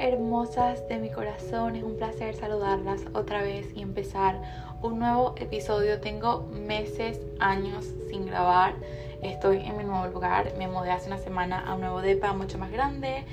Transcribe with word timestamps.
hermosas 0.00 0.86
de 0.88 0.98
mi 0.98 1.10
corazón, 1.10 1.76
es 1.76 1.82
un 1.82 1.96
placer 1.96 2.34
saludarlas 2.34 3.02
otra 3.14 3.42
vez 3.42 3.66
y 3.74 3.82
empezar 3.82 4.40
un 4.82 4.98
nuevo 4.98 5.34
episodio. 5.36 6.00
Tengo 6.00 6.48
meses, 6.52 7.20
años 7.40 7.84
sin 8.08 8.26
grabar. 8.26 8.74
Estoy 9.22 9.58
en 9.58 9.76
mi 9.76 9.84
nuevo 9.84 10.06
lugar. 10.06 10.52
Me 10.56 10.68
mudé 10.68 10.92
hace 10.92 11.08
una 11.08 11.18
semana 11.18 11.60
a 11.60 11.74
un 11.74 11.80
nuevo 11.80 12.00
depa 12.00 12.32
mucho 12.32 12.58
más 12.58 12.70
grande, 12.70 13.24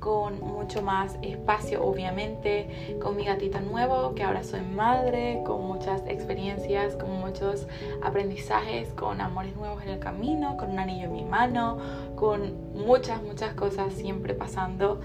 con 0.00 0.40
mucho 0.40 0.82
más 0.82 1.16
espacio, 1.22 1.84
obviamente, 1.84 2.98
con 3.02 3.16
mi 3.16 3.24
gatita 3.24 3.60
nuevo, 3.60 4.14
que 4.14 4.22
ahora 4.22 4.44
soy 4.44 4.62
madre, 4.62 5.42
con 5.44 5.66
muchas 5.66 6.02
experiencias, 6.06 6.96
con 6.96 7.10
muchos 7.20 7.66
aprendizajes, 8.02 8.92
con 8.94 9.20
amores 9.20 9.56
nuevos 9.56 9.82
en 9.82 9.90
el 9.90 9.98
camino, 9.98 10.56
con 10.56 10.70
un 10.70 10.78
anillo 10.78 11.04
en 11.04 11.12
mi 11.12 11.24
mano, 11.24 11.78
con 12.16 12.72
muchas, 12.74 13.22
muchas 13.22 13.54
cosas 13.54 13.92
siempre 13.92 14.34
pasando 14.34 15.00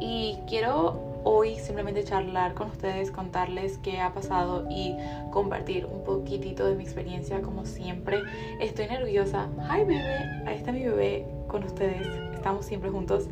y 0.00 0.38
quiero 0.46 1.14
hoy 1.24 1.58
simplemente 1.58 2.04
charlar 2.04 2.54
con 2.54 2.68
ustedes, 2.68 3.10
contarles 3.10 3.78
qué 3.78 4.00
ha 4.00 4.12
pasado 4.12 4.66
y 4.70 4.94
compartir 5.30 5.86
un 5.86 6.04
poquitito 6.04 6.66
de 6.66 6.76
mi 6.76 6.84
experiencia 6.84 7.40
como 7.40 7.64
siempre. 7.64 8.22
Estoy 8.60 8.86
nerviosa. 8.86 9.48
Hi 9.70 9.84
bebé, 9.84 10.42
ahí 10.46 10.56
está 10.56 10.70
mi 10.70 10.84
bebé 10.84 11.26
con 11.48 11.64
ustedes. 11.64 12.06
Estamos 12.34 12.66
siempre 12.66 12.90
juntos. 12.90 13.28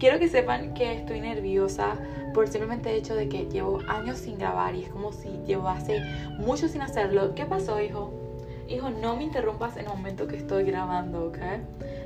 Quiero 0.00 0.18
que 0.18 0.28
sepan 0.28 0.74
que 0.74 0.92
estoy 0.92 1.20
nerviosa 1.20 1.94
por 2.34 2.48
simplemente 2.48 2.90
el 2.90 2.96
hecho 2.96 3.14
de 3.14 3.28
que 3.28 3.46
llevo 3.46 3.80
años 3.88 4.18
sin 4.18 4.38
grabar 4.38 4.74
y 4.74 4.82
es 4.82 4.88
como 4.88 5.12
si 5.12 5.28
llevase 5.46 6.02
mucho 6.38 6.66
sin 6.68 6.82
hacerlo. 6.82 7.34
¿Qué 7.36 7.46
pasó, 7.46 7.80
hijo? 7.80 8.12
Hijo, 8.68 8.90
no 8.90 9.16
me 9.16 9.22
interrumpas 9.22 9.76
en 9.76 9.84
el 9.84 9.88
momento 9.90 10.26
que 10.26 10.36
estoy 10.36 10.64
grabando, 10.64 11.26
¿ok? 11.26 11.38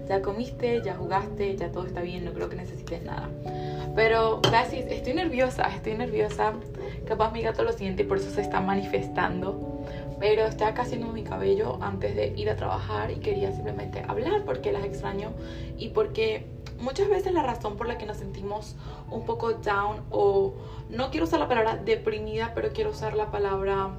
Ya 0.08 0.22
comiste, 0.22 0.82
ya 0.84 0.94
jugaste, 0.94 1.56
ya 1.56 1.70
todo 1.70 1.86
está 1.86 2.00
bien, 2.00 2.24
no 2.24 2.32
creo 2.32 2.48
que 2.48 2.56
necesites 2.56 3.02
nada. 3.02 3.28
Pero, 3.94 4.40
gracias, 4.42 4.86
estoy 4.90 5.14
nerviosa, 5.14 5.68
estoy 5.74 5.94
nerviosa. 5.94 6.52
Capaz 7.06 7.32
mi 7.32 7.42
gato 7.42 7.62
lo 7.64 7.72
siente 7.72 8.02
y 8.02 8.06
por 8.06 8.18
eso 8.18 8.30
se 8.30 8.40
está 8.40 8.60
manifestando. 8.60 9.84
Pero 10.18 10.46
estoy 10.46 10.66
acá 10.66 10.82
haciendo 10.82 11.08
mi 11.08 11.22
cabello 11.22 11.78
antes 11.80 12.14
de 12.14 12.28
ir 12.36 12.50
a 12.50 12.56
trabajar 12.56 13.10
y 13.10 13.16
quería 13.16 13.52
simplemente 13.52 14.04
hablar 14.06 14.44
porque 14.44 14.70
las 14.70 14.84
extraño 14.84 15.32
y 15.78 15.88
porque 15.88 16.46
muchas 16.78 17.08
veces 17.08 17.32
la 17.32 17.42
razón 17.42 17.76
por 17.76 17.86
la 17.88 17.98
que 17.98 18.06
nos 18.06 18.18
sentimos 18.18 18.76
un 19.10 19.24
poco 19.24 19.52
down 19.52 20.02
o 20.10 20.54
no 20.90 21.10
quiero 21.10 21.26
usar 21.26 21.40
la 21.40 21.48
palabra 21.48 21.76
deprimida, 21.76 22.52
pero 22.54 22.70
quiero 22.72 22.90
usar 22.90 23.14
la 23.14 23.30
palabra 23.30 23.90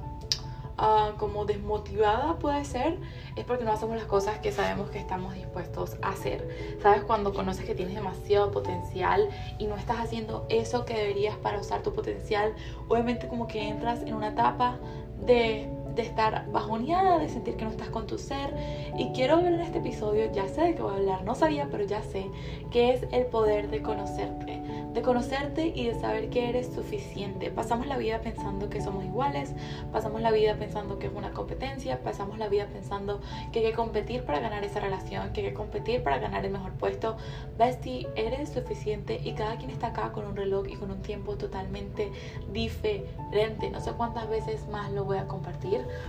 Ah, 0.84 1.12
como 1.16 1.44
desmotivada 1.44 2.40
puede 2.40 2.64
ser, 2.64 2.98
es 3.36 3.44
porque 3.44 3.64
no 3.64 3.70
hacemos 3.70 3.94
las 3.94 4.06
cosas 4.06 4.40
que 4.40 4.50
sabemos 4.50 4.90
que 4.90 4.98
estamos 4.98 5.32
dispuestos 5.32 5.96
a 6.02 6.08
hacer. 6.08 6.48
Sabes 6.82 7.02
cuando 7.04 7.32
conoces 7.32 7.64
que 7.64 7.76
tienes 7.76 7.94
demasiado 7.94 8.50
potencial 8.50 9.28
y 9.58 9.66
no 9.66 9.76
estás 9.76 10.00
haciendo 10.00 10.44
eso 10.48 10.84
que 10.84 10.94
deberías 10.94 11.36
para 11.36 11.60
usar 11.60 11.84
tu 11.84 11.92
potencial, 11.92 12.52
obviamente 12.88 13.28
como 13.28 13.46
que 13.46 13.68
entras 13.68 14.02
en 14.02 14.14
una 14.14 14.30
etapa 14.30 14.80
de 15.24 15.70
de 15.94 16.02
estar 16.02 16.50
bajoneada, 16.50 17.18
de 17.18 17.28
sentir 17.28 17.56
que 17.56 17.64
no 17.64 17.70
estás 17.70 17.90
con 17.90 18.06
tu 18.06 18.18
ser. 18.18 18.54
Y 18.96 19.12
quiero 19.12 19.34
hablar 19.34 19.52
en 19.52 19.60
este 19.60 19.78
episodio, 19.78 20.30
ya 20.32 20.48
sé 20.48 20.62
de 20.62 20.74
qué 20.74 20.82
voy 20.82 20.94
a 20.94 20.96
hablar, 20.96 21.24
no 21.24 21.34
sabía, 21.34 21.68
pero 21.70 21.84
ya 21.84 22.02
sé, 22.02 22.30
que 22.70 22.94
es 22.94 23.06
el 23.12 23.26
poder 23.26 23.70
de 23.70 23.82
conocerte. 23.82 24.62
De 24.92 25.02
conocerte 25.02 25.72
y 25.74 25.86
de 25.86 25.94
saber 25.98 26.28
que 26.30 26.48
eres 26.48 26.72
suficiente. 26.72 27.50
Pasamos 27.50 27.86
la 27.86 27.96
vida 27.96 28.20
pensando 28.20 28.68
que 28.68 28.80
somos 28.80 29.04
iguales, 29.04 29.54
pasamos 29.92 30.20
la 30.20 30.30
vida 30.30 30.56
pensando 30.56 30.98
que 30.98 31.06
es 31.06 31.12
una 31.14 31.32
competencia, 31.32 32.02
pasamos 32.02 32.38
la 32.38 32.48
vida 32.48 32.66
pensando 32.66 33.20
que 33.52 33.60
hay 33.60 33.66
que 33.66 33.72
competir 33.72 34.24
para 34.24 34.40
ganar 34.40 34.64
esa 34.64 34.80
relación, 34.80 35.32
que 35.32 35.40
hay 35.40 35.48
que 35.48 35.54
competir 35.54 36.02
para 36.02 36.18
ganar 36.18 36.44
el 36.44 36.52
mejor 36.52 36.72
puesto. 36.72 37.16
Bestie, 37.58 38.08
eres 38.16 38.50
suficiente 38.50 39.20
y 39.22 39.32
cada 39.32 39.56
quien 39.56 39.70
está 39.70 39.88
acá 39.88 40.12
con 40.12 40.26
un 40.26 40.36
reloj 40.36 40.66
y 40.68 40.76
con 40.76 40.90
un 40.90 41.00
tiempo 41.00 41.36
totalmente 41.36 42.10
diferente. 42.52 43.70
No 43.70 43.80
sé 43.80 43.92
cuántas 43.92 44.28
veces 44.28 44.68
más 44.68 44.92
lo 44.92 45.04
voy 45.04 45.18
a 45.18 45.26
compartir 45.26 45.52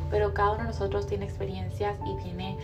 pero 0.10 0.34
cada 0.34 0.52
uno 0.52 0.62
de 0.62 0.68
nosotros 0.68 1.08
tiene 1.08 1.26
experiencias 1.26 1.98
y 2.06 2.16
tiene, 2.24 2.58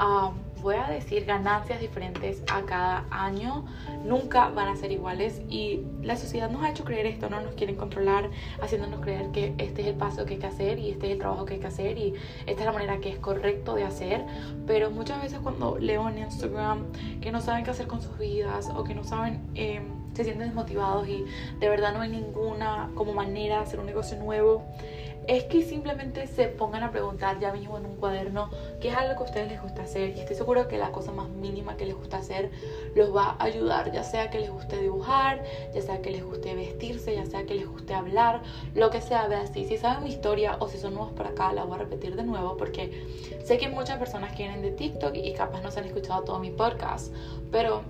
um, 0.00 0.34
voy 0.62 0.76
a 0.76 0.88
decir, 0.88 1.24
ganancias 1.24 1.80
diferentes 1.80 2.42
a 2.50 2.62
cada 2.62 3.04
año. 3.10 3.64
Nunca 4.04 4.48
van 4.48 4.68
a 4.68 4.76
ser 4.76 4.92
iguales 4.92 5.42
y 5.48 5.63
la 6.02 6.16
sociedad 6.16 6.50
nos 6.50 6.62
ha 6.62 6.70
hecho 6.70 6.84
creer 6.84 7.06
esto, 7.06 7.28
no 7.28 7.40
nos 7.40 7.54
quieren 7.54 7.76
controlar, 7.76 8.30
haciéndonos 8.60 9.00
creer 9.00 9.30
que 9.30 9.54
este 9.58 9.82
es 9.82 9.88
el 9.88 9.94
paso 9.94 10.24
que 10.24 10.34
hay 10.34 10.40
que 10.40 10.46
hacer 10.46 10.78
y 10.78 10.90
este 10.90 11.06
es 11.06 11.12
el 11.12 11.18
trabajo 11.18 11.44
que 11.44 11.54
hay 11.54 11.60
que 11.60 11.66
hacer 11.66 11.98
y 11.98 12.14
esta 12.46 12.60
es 12.62 12.66
la 12.66 12.72
manera 12.72 12.98
que 12.98 13.10
es 13.10 13.18
correcto 13.18 13.74
de 13.74 13.84
hacer. 13.84 14.24
Pero 14.66 14.90
muchas 14.90 15.22
veces 15.22 15.38
cuando 15.40 15.78
leo 15.78 16.08
en 16.08 16.18
Instagram 16.18 16.86
que 17.20 17.32
no 17.32 17.40
saben 17.40 17.64
qué 17.64 17.70
hacer 17.70 17.86
con 17.86 18.02
sus 18.02 18.18
vidas 18.18 18.70
o 18.74 18.84
que 18.84 18.94
no 18.94 19.04
saben... 19.04 19.40
Eh, 19.54 19.80
se 20.14 20.22
sienten 20.22 20.46
desmotivados 20.46 21.08
y 21.08 21.24
de 21.58 21.68
verdad 21.68 21.92
no 21.92 22.00
hay 22.00 22.08
ninguna 22.08 22.90
como 22.94 23.12
manera 23.12 23.56
de 23.56 23.62
hacer 23.62 23.80
un 23.80 23.86
negocio 23.86 24.16
nuevo 24.16 24.64
es 25.26 25.44
que 25.44 25.62
simplemente 25.62 26.26
se 26.26 26.48
pongan 26.48 26.82
a 26.82 26.90
preguntar 26.90 27.38
ya 27.40 27.52
mismo 27.52 27.78
en 27.78 27.86
un 27.86 27.96
cuaderno 27.96 28.50
qué 28.80 28.88
es 28.88 28.96
algo 28.96 29.14
que 29.14 29.20
a 29.20 29.26
ustedes 29.26 29.48
les 29.48 29.62
gusta 29.62 29.82
hacer 29.82 30.16
y 30.16 30.20
estoy 30.20 30.36
seguro 30.36 30.68
que 30.68 30.78
la 30.78 30.92
cosa 30.92 31.12
más 31.12 31.28
mínima 31.28 31.76
que 31.76 31.86
les 31.86 31.94
gusta 31.94 32.18
hacer 32.18 32.50
los 32.94 33.14
va 33.14 33.36
a 33.38 33.44
ayudar, 33.44 33.92
ya 33.92 34.04
sea 34.04 34.30
que 34.30 34.40
les 34.40 34.50
guste 34.50 34.80
dibujar, 34.80 35.42
ya 35.74 35.82
sea 35.82 36.02
que 36.02 36.10
les 36.10 36.24
guste 36.24 36.54
vestirse, 36.54 37.14
ya 37.14 37.26
sea 37.26 37.46
que 37.46 37.54
les 37.54 37.66
guste 37.66 37.94
hablar, 37.94 38.42
lo 38.74 38.90
que 38.90 39.00
sea, 39.00 39.24
así. 39.24 39.64
Si 39.64 39.78
saben 39.78 40.04
mi 40.04 40.10
historia 40.10 40.56
o 40.60 40.68
si 40.68 40.78
son 40.78 40.94
nuevos 40.94 41.12
para 41.12 41.30
acá, 41.30 41.52
la 41.52 41.64
voy 41.64 41.76
a 41.76 41.78
repetir 41.78 42.16
de 42.16 42.24
nuevo 42.24 42.56
porque 42.56 43.06
sé 43.44 43.58
que 43.58 43.68
muchas 43.68 43.98
personas 43.98 44.34
quieren 44.34 44.62
de 44.62 44.70
TikTok 44.70 45.14
y 45.14 45.32
capaz 45.32 45.62
no 45.62 45.70
se 45.70 45.80
han 45.80 45.86
escuchado 45.86 46.22
todo 46.22 46.38
mi 46.38 46.50
podcast, 46.50 47.12
pero 47.50 47.82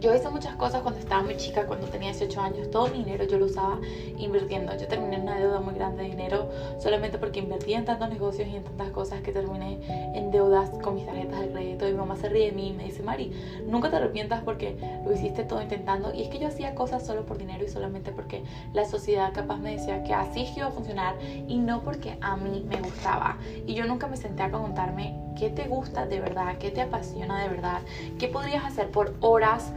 yo 0.00 0.14
hice 0.14 0.28
muchas 0.30 0.56
cosas 0.56 0.82
cuando 0.82 1.00
estaba 1.00 1.22
muy 1.22 1.36
chica, 1.36 1.66
cuando 1.66 1.86
tenía 1.86 2.10
18 2.10 2.40
años. 2.40 2.70
Todo 2.70 2.88
mi 2.88 2.98
dinero 2.98 3.24
yo 3.24 3.38
lo 3.38 3.46
usaba 3.46 3.78
invirtiendo. 4.18 4.76
Yo 4.76 4.86
terminé 4.88 5.16
en 5.16 5.22
una 5.22 5.38
deuda 5.38 5.60
muy 5.60 5.74
grande 5.74 6.02
de 6.02 6.10
dinero 6.10 6.50
solamente 6.78 7.18
porque 7.18 7.40
invertí 7.40 7.74
en 7.74 7.84
tantos 7.84 8.08
negocios 8.08 8.48
y 8.48 8.56
en 8.56 8.64
tantas 8.64 8.90
cosas 8.90 9.20
que 9.22 9.32
terminé 9.32 9.80
en 10.16 10.30
deudas 10.30 10.70
con 10.82 10.94
mis 10.94 11.06
tarjetas 11.06 11.40
de 11.40 11.50
crédito. 11.50 11.88
Y 11.88 11.92
mi 11.92 11.98
mamá 11.98 12.16
se 12.16 12.28
ríe 12.28 12.46
de 12.46 12.52
mí 12.52 12.68
y 12.68 12.72
me 12.72 12.84
dice, 12.84 13.02
Mari, 13.02 13.32
nunca 13.66 13.90
te 13.90 13.96
arrepientas 13.96 14.42
porque 14.42 14.76
lo 15.04 15.12
hiciste 15.12 15.44
todo 15.44 15.60
intentando. 15.62 16.12
Y 16.14 16.22
es 16.22 16.28
que 16.28 16.38
yo 16.38 16.48
hacía 16.48 16.74
cosas 16.74 17.04
solo 17.04 17.24
por 17.26 17.38
dinero 17.38 17.64
y 17.64 17.68
solamente 17.68 18.12
porque 18.12 18.42
la 18.72 18.84
sociedad 18.84 19.32
capaz 19.32 19.58
me 19.58 19.76
decía 19.76 20.02
que 20.04 20.14
así 20.14 20.46
iba 20.56 20.66
a 20.66 20.70
funcionar 20.70 21.16
y 21.22 21.58
no 21.58 21.82
porque 21.82 22.16
a 22.20 22.36
mí 22.36 22.64
me 22.68 22.80
gustaba. 22.80 23.36
Y 23.66 23.74
yo 23.74 23.84
nunca 23.86 24.06
me 24.06 24.16
senté 24.16 24.42
a 24.42 24.48
preguntarme 24.48 25.21
qué 25.38 25.50
te 25.50 25.68
gusta 25.68 26.06
de 26.06 26.20
verdad, 26.20 26.58
qué 26.58 26.70
te 26.70 26.82
apasiona 26.82 27.42
de 27.42 27.48
verdad, 27.48 27.80
qué 28.18 28.28
podrías 28.28 28.64
hacer 28.64 28.90
por 28.90 29.14
horas 29.20 29.72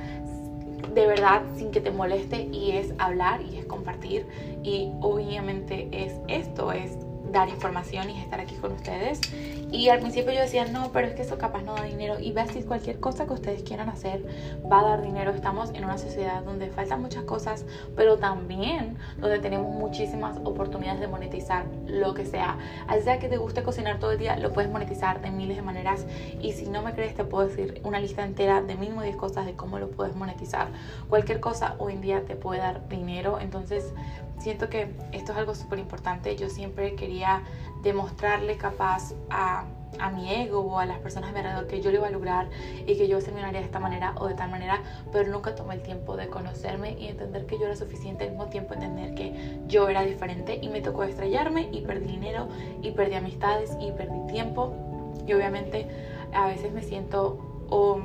de 0.93 1.07
verdad 1.07 1.41
sin 1.55 1.71
que 1.71 1.81
te 1.81 1.91
moleste 1.91 2.49
y 2.51 2.71
es 2.71 2.93
hablar 2.97 3.41
y 3.41 3.57
es 3.57 3.65
compartir 3.65 4.27
y 4.63 4.91
obviamente 5.01 5.89
es 5.91 6.13
esto, 6.27 6.71
es 6.71 6.97
dar 7.31 7.49
información 7.49 8.09
y 8.09 8.19
estar 8.19 8.39
aquí 8.39 8.55
con 8.55 8.73
ustedes. 8.73 9.19
Y 9.75 9.89
al 9.89 9.99
principio 9.99 10.31
yo 10.31 10.39
decía, 10.39 10.65
no, 10.65 10.91
pero 10.93 11.07
es 11.07 11.13
que 11.15 11.23
eso 11.23 11.37
capaz 11.37 11.61
no 11.61 11.75
da 11.75 11.83
dinero. 11.83 12.17
Y 12.17 12.31
ves, 12.31 12.51
cualquier 12.65 13.01
cosa 13.01 13.25
que 13.25 13.33
ustedes 13.33 13.63
quieran 13.63 13.89
hacer 13.89 14.25
va 14.71 14.79
a 14.79 14.83
dar 14.83 15.01
dinero. 15.01 15.31
Estamos 15.31 15.71
en 15.73 15.83
una 15.83 15.97
sociedad 15.97 16.43
donde 16.43 16.69
faltan 16.69 17.01
muchas 17.01 17.25
cosas, 17.25 17.65
pero 17.93 18.17
también 18.17 18.97
donde 19.17 19.39
tenemos 19.39 19.69
muchísimas 19.69 20.37
oportunidades 20.45 21.01
de 21.01 21.07
monetizar 21.07 21.65
lo 21.87 22.13
que 22.13 22.25
sea. 22.25 22.57
Al 22.87 23.03
sea 23.03 23.19
que 23.19 23.27
te 23.27 23.35
guste 23.35 23.63
cocinar 23.63 23.99
todo 23.99 24.11
el 24.11 24.17
día, 24.17 24.37
lo 24.37 24.53
puedes 24.53 24.71
monetizar 24.71 25.21
de 25.21 25.29
miles 25.29 25.57
de 25.57 25.61
maneras. 25.61 26.05
Y 26.41 26.53
si 26.53 26.67
no 26.69 26.81
me 26.81 26.93
crees, 26.93 27.13
te 27.13 27.25
puedo 27.25 27.45
decir 27.45 27.81
una 27.83 27.99
lista 27.99 28.23
entera 28.23 28.61
de 28.61 28.75
mínimo 28.75 29.01
10 29.01 29.17
cosas 29.17 29.45
de 29.45 29.55
cómo 29.55 29.77
lo 29.77 29.89
puedes 29.91 30.15
monetizar. 30.15 30.69
Cualquier 31.09 31.41
cosa 31.41 31.75
hoy 31.79 31.93
en 31.93 32.01
día 32.01 32.23
te 32.25 32.37
puede 32.37 32.61
dar 32.61 32.87
dinero. 32.87 33.39
Entonces, 33.41 33.93
siento 34.39 34.69
que 34.69 34.95
esto 35.11 35.31
es 35.33 35.37
algo 35.37 35.53
súper 35.53 35.79
importante. 35.79 36.35
Yo 36.37 36.49
siempre 36.49 36.95
quería 36.95 37.43
demostrarle 37.83 38.57
capaz 38.57 39.13
a, 39.29 39.64
a, 39.99 40.09
mi 40.09 40.31
ego 40.31 40.59
o 40.59 40.79
a 40.79 40.85
las 40.85 40.99
personas 40.99 41.29
a 41.29 41.33
mi 41.33 41.39
alrededor 41.39 41.67
que 41.67 41.81
yo 41.81 41.91
lo 41.91 41.97
iba 41.97 42.07
a 42.07 42.11
lograr 42.11 42.49
y 42.85 42.95
que 42.95 43.07
yo 43.07 43.19
terminaría 43.19 43.59
de 43.59 43.65
esta 43.65 43.79
manera 43.79 44.13
o 44.17 44.27
de 44.27 44.33
tal 44.33 44.49
manera, 44.49 44.81
pero 45.11 45.29
nunca 45.31 45.55
tomé 45.55 45.75
el 45.75 45.81
tiempo 45.81 46.15
de 46.17 46.27
conocerme 46.27 46.95
y 46.99 47.07
entender 47.07 47.45
que 47.45 47.57
yo 47.57 47.65
era 47.65 47.75
suficiente, 47.75 48.25
al 48.25 48.31
mismo 48.31 48.45
tiempo 48.47 48.73
entender 48.73 49.15
que 49.15 49.59
yo 49.67 49.89
era 49.89 50.01
diferente 50.03 50.59
y 50.61 50.69
me 50.69 50.81
tocó 50.81 51.03
estrellarme 51.03 51.69
y 51.71 51.81
perdí 51.81 52.07
dinero 52.07 52.47
y 52.81 52.91
perdí 52.91 53.15
amistades 53.15 53.75
y 53.79 53.91
perdí 53.91 54.27
tiempo. 54.31 54.73
Y 55.27 55.33
obviamente 55.33 55.87
a 56.33 56.47
veces 56.47 56.71
me 56.71 56.83
siento... 56.83 57.39
o 57.69 57.99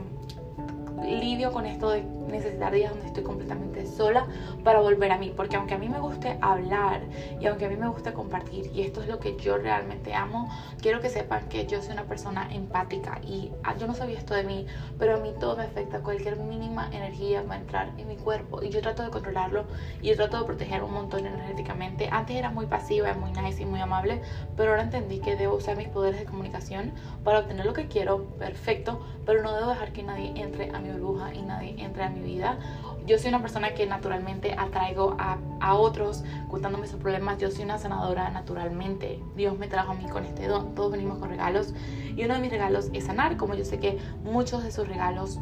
lidio 1.04 1.52
con 1.52 1.66
esto 1.66 1.90
de 1.90 2.02
necesitar 2.30 2.72
días 2.72 2.90
donde 2.90 3.06
estoy 3.06 3.22
completamente 3.22 3.86
sola 3.86 4.26
para 4.64 4.80
volver 4.80 5.12
a 5.12 5.18
mí, 5.18 5.32
porque 5.36 5.56
aunque 5.56 5.74
a 5.74 5.78
mí 5.78 5.88
me 5.88 5.98
guste 5.98 6.38
hablar 6.40 7.02
y 7.40 7.46
aunque 7.46 7.66
a 7.66 7.68
mí 7.68 7.76
me 7.76 7.88
guste 7.88 8.12
compartir 8.12 8.70
y 8.74 8.82
esto 8.82 9.02
es 9.02 9.08
lo 9.08 9.18
que 9.18 9.36
yo 9.36 9.56
realmente 9.56 10.14
amo, 10.14 10.48
quiero 10.80 11.00
que 11.00 11.08
sepan 11.08 11.48
que 11.48 11.66
yo 11.66 11.82
soy 11.82 11.92
una 11.92 12.04
persona 12.04 12.48
empática 12.52 13.20
y 13.22 13.52
ah, 13.64 13.76
yo 13.76 13.86
no 13.86 13.94
sabía 13.94 14.18
esto 14.18 14.34
de 14.34 14.44
mí, 14.44 14.66
pero 14.98 15.14
a 15.14 15.18
mí 15.18 15.32
todo 15.38 15.56
me 15.56 15.64
afecta, 15.64 16.00
cualquier 16.00 16.36
mínima 16.36 16.88
energía 16.92 17.42
va 17.42 17.54
a 17.54 17.58
entrar 17.58 17.92
en 17.96 18.08
mi 18.08 18.16
cuerpo 18.16 18.62
y 18.62 18.70
yo 18.70 18.80
trato 18.80 19.02
de 19.02 19.10
controlarlo 19.10 19.66
y 20.00 20.08
yo 20.08 20.16
trato 20.16 20.38
de 20.38 20.44
proteger 20.44 20.82
un 20.82 20.92
montón 20.92 21.26
energéticamente. 21.26 22.08
Antes 22.10 22.36
era 22.36 22.50
muy 22.50 22.66
pasiva, 22.66 23.12
muy 23.14 23.32
nice 23.32 23.62
y 23.62 23.66
muy 23.66 23.80
amable, 23.80 24.20
pero 24.56 24.70
ahora 24.70 24.82
entendí 24.82 25.18
que 25.18 25.36
debo 25.36 25.56
usar 25.56 25.76
mis 25.76 25.88
poderes 25.88 26.20
de 26.20 26.26
comunicación 26.26 26.92
para 27.24 27.40
obtener 27.40 27.66
lo 27.66 27.72
que 27.72 27.88
quiero, 27.88 28.24
perfecto, 28.38 29.00
pero 29.26 29.42
no 29.42 29.54
debo 29.54 29.68
dejar 29.68 29.92
que 29.92 30.02
nadie 30.02 30.32
entre 30.36 30.70
a 30.70 30.78
mi 30.78 30.90
burbuja 30.90 31.34
y 31.34 31.42
nadie 31.42 31.74
entra 31.78 32.06
en 32.06 32.14
mi 32.14 32.19
vida. 32.20 32.58
Yo 33.06 33.18
soy 33.18 33.30
una 33.30 33.40
persona 33.40 33.74
que 33.74 33.86
naturalmente 33.86 34.54
atraigo 34.56 35.16
a, 35.18 35.38
a 35.60 35.74
otros 35.74 36.22
contándome 36.48 36.86
sus 36.86 37.00
problemas. 37.00 37.38
Yo 37.38 37.50
soy 37.50 37.64
una 37.64 37.78
sanadora 37.78 38.30
naturalmente. 38.30 39.20
Dios 39.36 39.58
me 39.58 39.68
trajo 39.68 39.92
a 39.92 39.94
mí 39.94 40.06
con 40.06 40.24
este 40.24 40.46
don. 40.46 40.74
Todos 40.74 40.92
venimos 40.92 41.18
con 41.18 41.30
regalos. 41.30 41.74
Y 42.16 42.24
uno 42.24 42.34
de 42.34 42.40
mis 42.40 42.50
regalos 42.50 42.90
es 42.92 43.04
sanar, 43.04 43.36
como 43.36 43.54
yo 43.54 43.64
sé 43.64 43.78
que 43.78 43.98
muchos 44.22 44.62
de 44.62 44.70
sus 44.70 44.86
regalos 44.86 45.40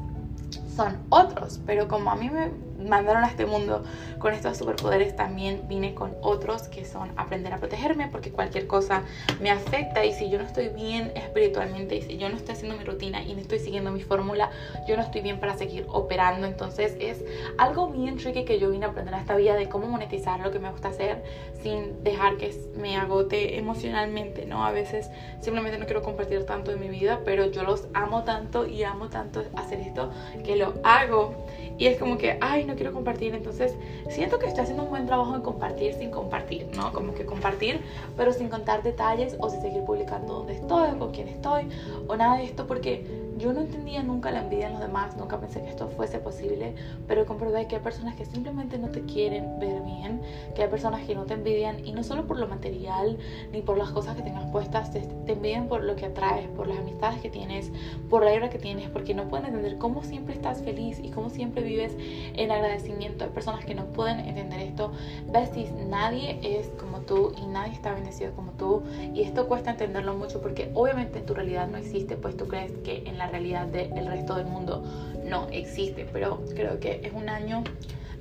son 0.75 0.99
otros, 1.09 1.61
pero 1.67 1.89
como 1.89 2.11
a 2.11 2.17
mí 2.17 2.31
me 2.31 2.53
mandaron 2.79 3.25
a 3.25 3.29
este 3.29 3.47
mundo 3.47 3.83
con 4.19 4.33
estos 4.33 4.57
superpoderes, 4.57 5.17
también 5.17 5.63
vine 5.69 5.95
con 5.95 6.17
otros 6.23 6.69
que 6.69 6.85
son 6.85 7.11
aprender 7.17 7.53
a 7.53 7.59
protegerme 7.59 8.09
porque 8.09 8.31
cualquier 8.31 8.67
cosa 8.67 9.03
me 9.41 9.51
afecta 9.51 10.05
y 10.05 10.13
si 10.13 10.31
yo 10.31 10.39
no 10.39 10.45
estoy 10.45 10.69
bien 10.69 11.13
espiritualmente 11.15 11.97
y 11.97 12.03
si 12.03 12.19
yo 12.19 12.29
no 12.29 12.37
estoy 12.37 12.55
haciendo 12.55 12.77
mi 12.77 12.85
rutina 12.85 13.23
y 13.23 13.35
no 13.35 13.41
estoy 13.41 13.59
siguiendo 13.59 13.91
mi 13.91 14.03
fórmula, 14.03 14.51
yo 14.87 14.97
no 14.97 15.03
estoy 15.03 15.21
bien 15.21 15.41
para 15.41 15.57
seguir 15.57 15.87
operando. 15.89 16.47
Entonces 16.47 16.97
es 17.01 17.25
algo 17.59 17.89
bien 17.89 18.17
tricky 18.17 18.45
que 18.45 18.59
yo 18.59 18.71
vine 18.71 18.87
a 18.87 18.89
aprender 18.91 19.15
a 19.15 19.21
esta 19.21 19.37
vida 19.37 19.55
de 19.55 19.69
cómo 19.69 19.89
monetizar 19.89 20.41
lo 20.41 20.51
que 20.51 20.59
me 20.59 20.71
gusta 20.71 20.89
hacer 20.89 21.23
sin 21.63 22.03
dejar 22.05 22.37
que 22.37 22.55
me 22.77 22.97
agote 22.97 23.59
emocionalmente, 23.59 24.47
¿no? 24.47 24.65
A 24.65 24.71
veces 24.71 25.11
simplemente 25.41 25.79
no 25.79 25.87
quiero 25.87 26.03
compartir 26.03 26.45
tanto 26.47 26.71
de 26.71 26.77
mi 26.77 26.89
vida, 26.89 27.21
pero 27.25 27.47
yo 27.47 27.63
los 27.63 27.89
amo 27.95 28.25
tanto 28.25 28.67
y 28.67 28.85
amo 28.85 29.09
tanto 29.09 29.45
hacer 29.57 29.81
esto 29.81 30.11
que 30.45 30.57
lo 30.57 30.75
hago 30.85 31.35
y 31.79 31.87
es 31.87 31.99
como 31.99 32.19
que, 32.19 32.39
ay, 32.41 32.65
no 32.69 32.77
quiero 32.77 32.93
compartir. 32.93 33.35
Entonces, 33.35 33.75
siento 34.09 34.39
que 34.39 34.47
estoy 34.47 34.63
haciendo 34.63 34.85
un 34.85 34.91
buen 34.91 35.07
trabajo 35.07 35.35
en 35.35 35.43
compartir 35.43 35.95
sin 35.95 36.11
compartir, 36.11 36.69
¿no? 36.77 36.93
Como 36.93 37.15
que 37.15 37.25
compartir, 37.25 37.81
pero 38.17 38.33
sin 38.33 38.49
contar 38.49 38.83
detalles 38.83 39.37
o 39.41 39.51
sin 39.51 39.61
seguir 39.61 39.83
publicando 39.85 40.35
dónde 40.35 40.55
estoy 40.55 40.91
o 40.91 40.99
con 40.99 41.11
quién 41.13 41.29
estoy 41.29 41.69
o 42.07 42.17
nada 42.17 42.37
de 42.37 42.45
esto, 42.45 42.67
porque 42.67 43.28
yo 43.39 43.53
no 43.53 43.61
entendía 43.61 44.03
nunca 44.03 44.31
la 44.31 44.41
envidia 44.41 44.67
en 44.67 44.73
los 44.75 44.83
demás, 44.83 45.17
nunca 45.17 45.39
pensé 45.39 45.63
que 45.63 45.71
esto 45.71 45.89
fuese 45.89 46.19
posible, 46.19 46.75
pero 47.07 47.25
comprobé 47.25 47.67
que 47.67 47.77
hay 47.77 47.83
personas 47.83 48.17
que 48.17 48.25
simplemente 48.25 48.79
no 48.79 48.89
te 48.89 49.03
quieren 49.03 49.59
ver 49.59 49.81
bien, 49.83 50.21
que 50.55 50.63
hay 50.63 50.69
personas 50.69 51.07
que 51.07 51.15
no 51.15 51.25
te 51.25 51.35
envidian 51.35 51.85
y 51.87 51.93
no 51.93 52.03
solo 52.03 52.27
por 52.27 52.39
lo 52.39 52.49
material 52.49 53.19
ni 53.53 53.63
por 53.63 53.79
las 53.79 53.91
cosas 53.91 54.17
que 54.17 54.23
tengas 54.23 54.51
puestas, 54.51 54.91
te, 54.91 55.03
envidian 55.27 55.69
por 55.69 55.85
lo 55.85 55.97
que 55.97 56.07
atraes, 56.07 56.49
por 56.49 56.67
las 56.67 56.79
amistades 56.79 57.21
que 57.21 57.31
tienes, 57.31 57.71
por 58.11 58.25
la 58.25 58.33
vida 58.33 58.51
que 58.51 58.59
tienes, 58.59 58.89
porque 58.91 59.15
no 59.15 59.29
pueden 59.29 59.47
entender 59.47 59.79
cómo 59.79 60.03
siempre 60.03 60.35
estás 60.35 60.63
feliz 60.63 60.99
y 61.03 61.11
cómo 61.11 61.31
siempre 61.31 61.63
vives 61.63 61.93
en 61.99 62.51
agradecimiento. 62.51 63.25
Hay 63.25 63.31
personas 63.31 63.65
que 63.65 63.75
no 63.75 63.87
pueden 63.87 64.21
entender 64.21 64.61
esto. 64.61 64.93
Besties, 65.31 65.73
nadie 65.73 66.39
es 66.43 66.69
como 66.81 67.01
tú 67.01 67.33
y 67.37 67.47
nadie 67.47 67.73
está 67.73 67.93
bendecido 67.95 68.33
como 68.33 68.53
tú 68.53 68.83
y 69.15 69.23
esto 69.23 69.47
cuesta 69.47 69.71
entenderlo 69.71 70.15
mucho 70.15 70.41
porque 70.41 70.71
obviamente 70.75 71.19
en 71.19 71.27
tu 71.27 71.35
realidad 71.35 71.69
no 71.69 71.79
existe, 71.79 72.17
pues 72.17 72.37
tú 72.37 72.49
crees 72.49 72.73
que 72.85 73.05
en 73.07 73.19
la 73.19 73.28
realidad 73.29 73.67
del 73.67 74.07
resto 74.07 74.35
del 74.35 74.47
mundo 74.47 74.83
no 75.25 75.49
existe. 75.51 76.09
Pero 76.13 76.45
creo 76.55 76.79
que 76.81 77.01
es 77.05 77.13
un 77.13 77.29
año 77.29 77.65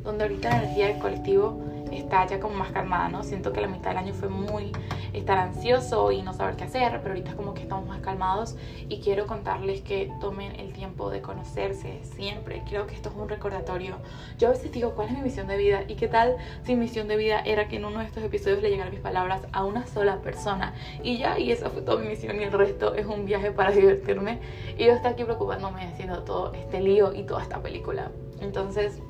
donde 0.04 0.24
ahorita 0.24 0.50
la 0.50 0.58
energía 0.64 0.88
del 0.88 1.00
colectivo 1.00 1.62
está 1.92 2.26
ya 2.28 2.40
como 2.40 2.56
más 2.56 2.72
calmada, 2.72 3.10
¿no? 3.10 3.24
Siento 3.24 3.54
que 3.54 3.62
la 3.62 3.68
mitad 3.68 3.90
del 3.90 3.98
año 3.98 4.14
fue 4.14 4.30
muy 4.30 4.72
estar 5.14 5.38
ansioso 5.38 6.12
y 6.12 6.22
no 6.22 6.34
saber 6.34 6.56
qué 6.56 6.66
hacer, 6.66 7.00
pero 7.02 7.10
ahorita 7.14 7.36
como 7.36 7.54
que 7.54 7.62
estamos 7.62 7.88
más 7.88 8.02
calmados 8.02 8.56
y 8.90 9.00
quiero 9.00 9.28
contarles 9.28 9.82
que 9.82 10.12
tomen 10.20 10.60
el 10.60 10.74
tiempo 10.74 11.10
de 11.10 11.22
conocerse 11.22 12.00
siempre. 12.04 12.64
Creo 12.68 12.88
que 12.88 12.96
esto 12.96 13.10
es 13.10 13.16
un 13.16 13.30
recordatorio. 13.30 13.98
Yo 14.38 14.48
a 14.48 14.52
veces 14.52 14.72
digo, 14.72 14.92
¿cuál 14.92 15.10
es 15.10 15.14
mi 15.16 15.22
misión 15.22 15.48
de 15.48 15.58
vida? 15.58 15.84
¿Y 15.88 15.96
qué 15.96 16.08
tal 16.08 16.38
si 16.64 16.74
mi 16.74 16.82
misión 16.82 17.08
de 17.08 17.18
vida 17.18 17.40
era 17.40 17.68
que 17.68 17.78
en 17.78 17.86
uno 17.86 18.00
de 18.00 18.06
estos 18.06 18.24
episodios 18.24 18.62
le 18.62 18.70
llegaran 18.70 18.92
mis 18.92 19.02
palabras 19.02 19.42
a 19.52 19.64
una 19.64 19.86
sola 19.88 20.22
persona? 20.22 20.74
Y 21.04 21.18
ya, 21.18 21.40
y 21.40 21.52
esa 21.52 21.70
fue 21.70 21.82
toda 21.82 22.02
mi 22.02 22.08
misión 22.08 22.40
y 22.40 22.44
el 22.44 22.52
resto 22.52 22.96
es 22.96 23.06
un 23.06 23.26
viaje 23.26 23.52
para 23.52 23.72
divertirme. 23.72 24.40
Y 24.78 24.86
yo 24.86 24.94
estoy 24.94 25.12
aquí 25.12 25.24
preocupándome 25.24 25.84
haciendo 25.84 26.24
todo 26.24 26.54
este 26.54 26.82
lío 26.82 27.14
y 27.14 27.24
toda 27.24 27.42
esta 27.42 27.62
película. 27.62 28.12
Entonces 28.40 29.02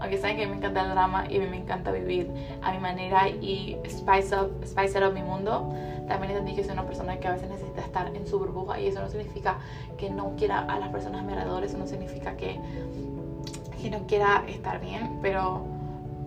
aunque 0.00 0.18
saben 0.18 0.36
que 0.36 0.44
a 0.44 0.46
mí 0.46 0.52
me 0.52 0.58
encanta 0.58 0.82
el 0.82 0.90
drama 0.90 1.26
y 1.28 1.36
a 1.36 1.40
mí 1.40 1.46
me 1.46 1.56
encanta 1.56 1.90
vivir 1.90 2.30
a 2.62 2.72
mi 2.72 2.78
manera 2.78 3.28
y 3.28 3.76
spice 3.88 4.34
up, 4.36 4.52
spice 4.64 4.98
up 5.04 5.12
mi 5.12 5.22
mundo, 5.22 5.72
también 6.08 6.32
entendí 6.32 6.54
que 6.54 6.64
soy 6.64 6.72
una 6.72 6.86
persona 6.86 7.18
que 7.18 7.28
a 7.28 7.32
veces 7.32 7.48
necesita 7.48 7.80
estar 7.80 8.14
en 8.14 8.26
su 8.26 8.38
burbuja 8.38 8.80
y 8.80 8.86
eso 8.86 9.00
no 9.00 9.08
significa 9.08 9.58
que 9.96 10.10
no 10.10 10.34
quiera 10.36 10.60
a 10.60 10.78
las 10.78 10.88
personas 10.90 11.20
a 11.20 11.24
mi 11.24 11.32
alrededor, 11.32 11.64
eso 11.64 11.78
no 11.78 11.86
significa 11.86 12.36
que, 12.36 12.60
que 13.80 13.90
no 13.90 14.06
quiera 14.06 14.44
estar 14.48 14.80
bien, 14.80 15.18
pero 15.22 15.77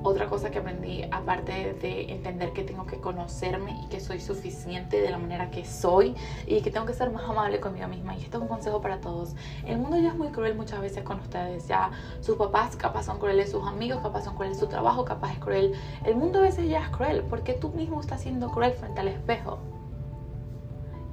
otra 0.03 0.27
cosa 0.27 0.49
que 0.51 0.59
aprendí, 0.59 1.03
aparte 1.11 1.73
de 1.73 2.11
entender 2.11 2.53
que 2.53 2.63
tengo 2.63 2.85
que 2.85 2.97
conocerme 2.97 3.79
y 3.83 3.87
que 3.87 3.99
soy 3.99 4.19
suficiente 4.19 5.01
de 5.01 5.09
la 5.09 5.17
manera 5.17 5.51
que 5.51 5.65
soy 5.65 6.15
y 6.47 6.61
que 6.61 6.71
tengo 6.71 6.85
que 6.85 6.93
ser 6.93 7.11
más 7.11 7.23
amable 7.23 7.59
conmigo 7.59 7.87
misma. 7.87 8.15
Y 8.17 8.23
esto 8.23 8.37
es 8.37 8.43
un 8.43 8.47
consejo 8.47 8.81
para 8.81 8.99
todos. 8.99 9.35
El 9.65 9.77
mundo 9.77 9.97
ya 9.97 10.09
es 10.09 10.15
muy 10.15 10.29
cruel 10.29 10.55
muchas 10.55 10.81
veces 10.81 11.03
con 11.03 11.19
ustedes. 11.19 11.67
Ya 11.67 11.91
sus 12.21 12.37
papás 12.37 12.75
capaz 12.75 13.03
son 13.03 13.19
crueles, 13.19 13.51
sus 13.51 13.67
amigos 13.67 14.01
capaz 14.01 14.23
son 14.23 14.35
crueles, 14.35 14.57
su 14.59 14.67
trabajo 14.67 15.05
capaz 15.05 15.33
es 15.33 15.39
cruel. 15.39 15.73
El 16.05 16.15
mundo 16.15 16.39
a 16.39 16.43
veces 16.43 16.67
ya 16.67 16.83
es 16.83 16.89
cruel 16.89 17.23
porque 17.29 17.53
tú 17.53 17.69
mismo 17.69 18.01
estás 18.01 18.21
siendo 18.21 18.51
cruel 18.51 18.73
frente 18.73 19.01
al 19.01 19.07
espejo. 19.07 19.59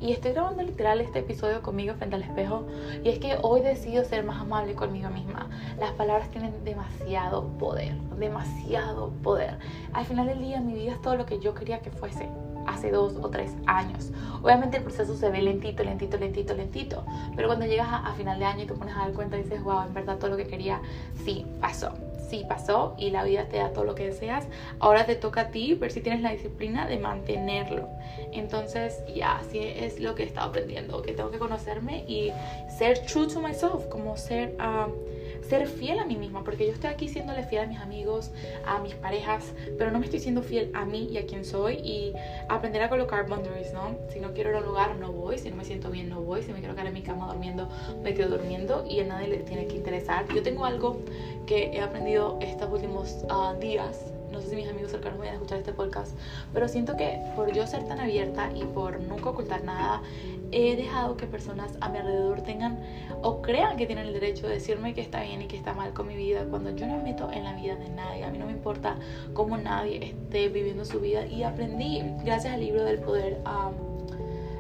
Y 0.01 0.13
estoy 0.13 0.33
grabando 0.33 0.63
literal 0.63 1.01
este 1.01 1.21
episodio 1.21 1.61
conmigo 1.61 1.95
frente 1.95 2.17
al 2.17 2.23
espejo. 2.23 2.67
Y 3.03 3.09
es 3.09 3.19
que 3.19 3.37
hoy 3.43 3.61
decido 3.61 4.05
ser 4.05 4.25
más 4.25 4.41
amable 4.41 4.75
conmigo 4.75 5.11
misma. 5.11 5.49
Las 5.79 5.93
palabras 5.93 6.31
tienen 6.31 6.65
demasiado 6.65 7.49
poder, 7.59 7.95
demasiado 8.19 9.11
poder. 9.23 9.59
Al 9.93 10.05
final 10.05 10.27
del 10.27 10.41
día 10.41 10.61
mi 10.61 10.75
vida 10.75 10.93
es 10.93 11.03
todo 11.03 11.17
lo 11.17 11.27
que 11.27 11.41
yo 11.41 11.55
quería 11.55 11.81
que 11.81 11.91
fuese 11.91 12.29
hace 12.67 12.91
dos 12.91 13.17
o 13.21 13.29
tres 13.31 13.57
años. 13.67 14.13
Obviamente 14.43 14.77
el 14.77 14.85
proceso 14.85 15.17
se 15.17 15.31
ve 15.31 15.43
lentito, 15.43 15.83
lentito, 15.83 16.17
lentito, 16.17 16.55
lentito. 16.55 17.05
Pero 17.35 17.49
cuando 17.49 17.67
llegas 17.67 17.89
a, 17.91 18.13
final 18.13 18.39
de 18.39 18.45
año 18.45 18.65
y 18.65 18.67
te 18.67 18.75
pones 18.75 18.95
a 18.95 19.01
dar 19.01 19.13
cuenta 19.13 19.39
y 19.39 19.43
dices, 19.43 19.63
wow, 19.63 19.83
en 19.87 19.95
verdad 19.95 20.19
todo 20.19 20.31
lo 20.31 20.37
que 20.37 20.47
quería, 20.47 20.81
sí, 21.25 21.47
pasó 21.61 21.93
sí 22.29 22.45
pasó 22.49 22.95
y 22.99 23.11
la 23.11 23.25
vida 23.25 23.49
te 23.49 23.59
da 23.59 23.73
todo 23.73 23.85
lo 23.85 23.95
que 23.95 24.07
deseas. 24.07 24.47
Ahora 24.79 25.07
te 25.07 25.17
toca 25.17 25.43
a 25.43 25.51
ti 25.51 25.75
ver 25.75 25.93
si 25.93 26.01
tienes 26.01 26.23
la 26.23 26.31
disciplina 26.31 26.87
de 26.87 26.99
mantenerlo. 26.99 27.89
Entonces, 28.33 29.03
ya, 29.15 29.39
así 29.39 29.59
es 29.59 30.01
lo 30.01 30.15
que 30.15 30.25
he 30.25 30.27
estado 30.27 30.49
aprendiendo, 30.49 31.03
que 31.03 31.13
tengo 31.13 31.31
que 31.31 31.39
conocerme 31.39 32.05
y 32.07 32.33
ser 32.69 32.99
true 33.01 33.27
to 33.27 33.41
myself, 33.41 33.87
como 33.87 34.17
ser... 34.17 34.57
Uh, 34.59 35.18
ser 35.49 35.67
fiel 35.67 35.99
a 35.99 36.05
mí 36.05 36.17
misma, 36.17 36.45
porque 36.45 36.67
yo 36.67 36.73
estoy 36.73 36.91
aquí 36.91 37.09
siéndole 37.09 37.43
fiel 37.43 37.63
a 37.63 37.67
mis 37.67 37.81
amigos, 37.81 38.31
a 38.67 38.79
mis 38.81 38.95
parejas, 38.95 39.53
pero 39.79 39.91
no 39.91 39.99
me 39.99 40.05
estoy 40.05 40.21
siendo 40.21 40.43
fiel 40.43 40.71
a 40.75 40.85
mí 40.85 41.09
y 41.11 41.19
a 41.19 41.27
quien 41.27 41.45
soy 41.45 41.75
y 41.77 42.13
aprender 42.49 42.83
a 42.83 42.89
colocar 42.89 43.27
boundaries, 43.27 43.73
¿no? 43.73 43.97
Si 44.13 44.21
no 44.21 44.33
quiero 44.33 44.51
ir 44.51 44.57
a 44.57 44.59
un 44.61 44.67
lugar, 44.67 44.97
no 44.97 45.13
voy, 45.13 45.39
si 45.39 45.51
no 45.51 45.57
me 45.57 45.65
siento 45.65 45.91
bien, 45.91 46.09
no 46.09 46.21
voy, 46.21 46.43
si 46.43 46.53
me 46.53 46.59
quiero 46.59 46.75
quedar 46.75 46.89
en 46.89 46.95
mi 46.95 47.03
cama 47.03 47.29
durmiendo, 47.29 47.69
me 48.03 48.15
quedo 48.15 48.31
durmiendo 48.37 48.85
y 48.89 49.01
a 49.01 49.05
nadie 49.05 49.29
le 49.29 49.39
tiene 49.39 49.67
que 49.67 49.77
interesar. 49.77 50.27
Yo 50.35 50.43
tengo 50.43 50.65
algo 50.65 51.01
que 51.47 51.71
he 51.73 51.81
aprendido 51.81 52.39
estos 52.41 52.71
últimos 52.71 53.25
ah, 53.31 53.55
días 53.59 54.13
no 54.33 54.41
sé 54.41 54.51
si 54.51 54.57
mis 54.57 54.69
amigos 54.69 54.91
cercanos 54.91 55.19
vayan 55.19 55.35
a 55.35 55.37
escuchar 55.37 55.59
este 55.59 55.73
podcast, 55.73 56.17
pero 56.53 56.69
siento 56.69 56.97
que 56.97 57.19
por 57.37 57.53
yo 57.53 57.67
ser 57.67 57.85
tan 57.85 58.01
abierta 58.01 58.51
y 58.55 58.65
por 58.65 59.01
nunca 59.01 59.31
ocultar 59.31 59.65
nada, 59.65 60.03
he 60.51 60.77
dejado 60.77 61.17
que 61.17 61.27
personas 61.27 61.77
a 61.81 61.89
mi 61.89 61.99
alrededor 61.99 62.41
tengan 62.43 62.81
o 63.23 63.43
crean 63.43 63.77
que 63.77 63.87
tienen 63.87 64.07
el 64.07 64.15
derecho 64.15 64.47
de 64.47 64.55
decirme 64.55 64.95
que 64.95 65.01
está 65.01 65.23
bien 65.23 65.43
y 65.43 65.47
que 65.47 65.57
está 65.57 65.75
mal 65.75 65.93
con 65.93 66.07
mi 66.09 66.17
vida 66.17 66.45
cuando 66.49 66.75
yo 66.75 66.87
no 66.87 66.97
me 66.97 67.03
meto 67.03 67.31
en 67.33 67.45
la 67.45 67.55
vida 67.55 67.77
de 67.77 67.89
nadie. 67.91 68.25
A 68.25 68.31
mí 68.31 68.39
no 68.39 68.47
me 68.47 68.53
importa 68.53 68.97
cómo 69.35 69.57
nadie 69.57 70.05
esté 70.05 70.49
viviendo 70.49 70.85
su 70.85 71.01
vida 71.01 71.27
y 71.27 71.43
aprendí 71.43 72.03
gracias 72.25 72.55
al 72.55 72.61
libro 72.61 72.85
del 72.85 72.99
poder. 72.99 73.41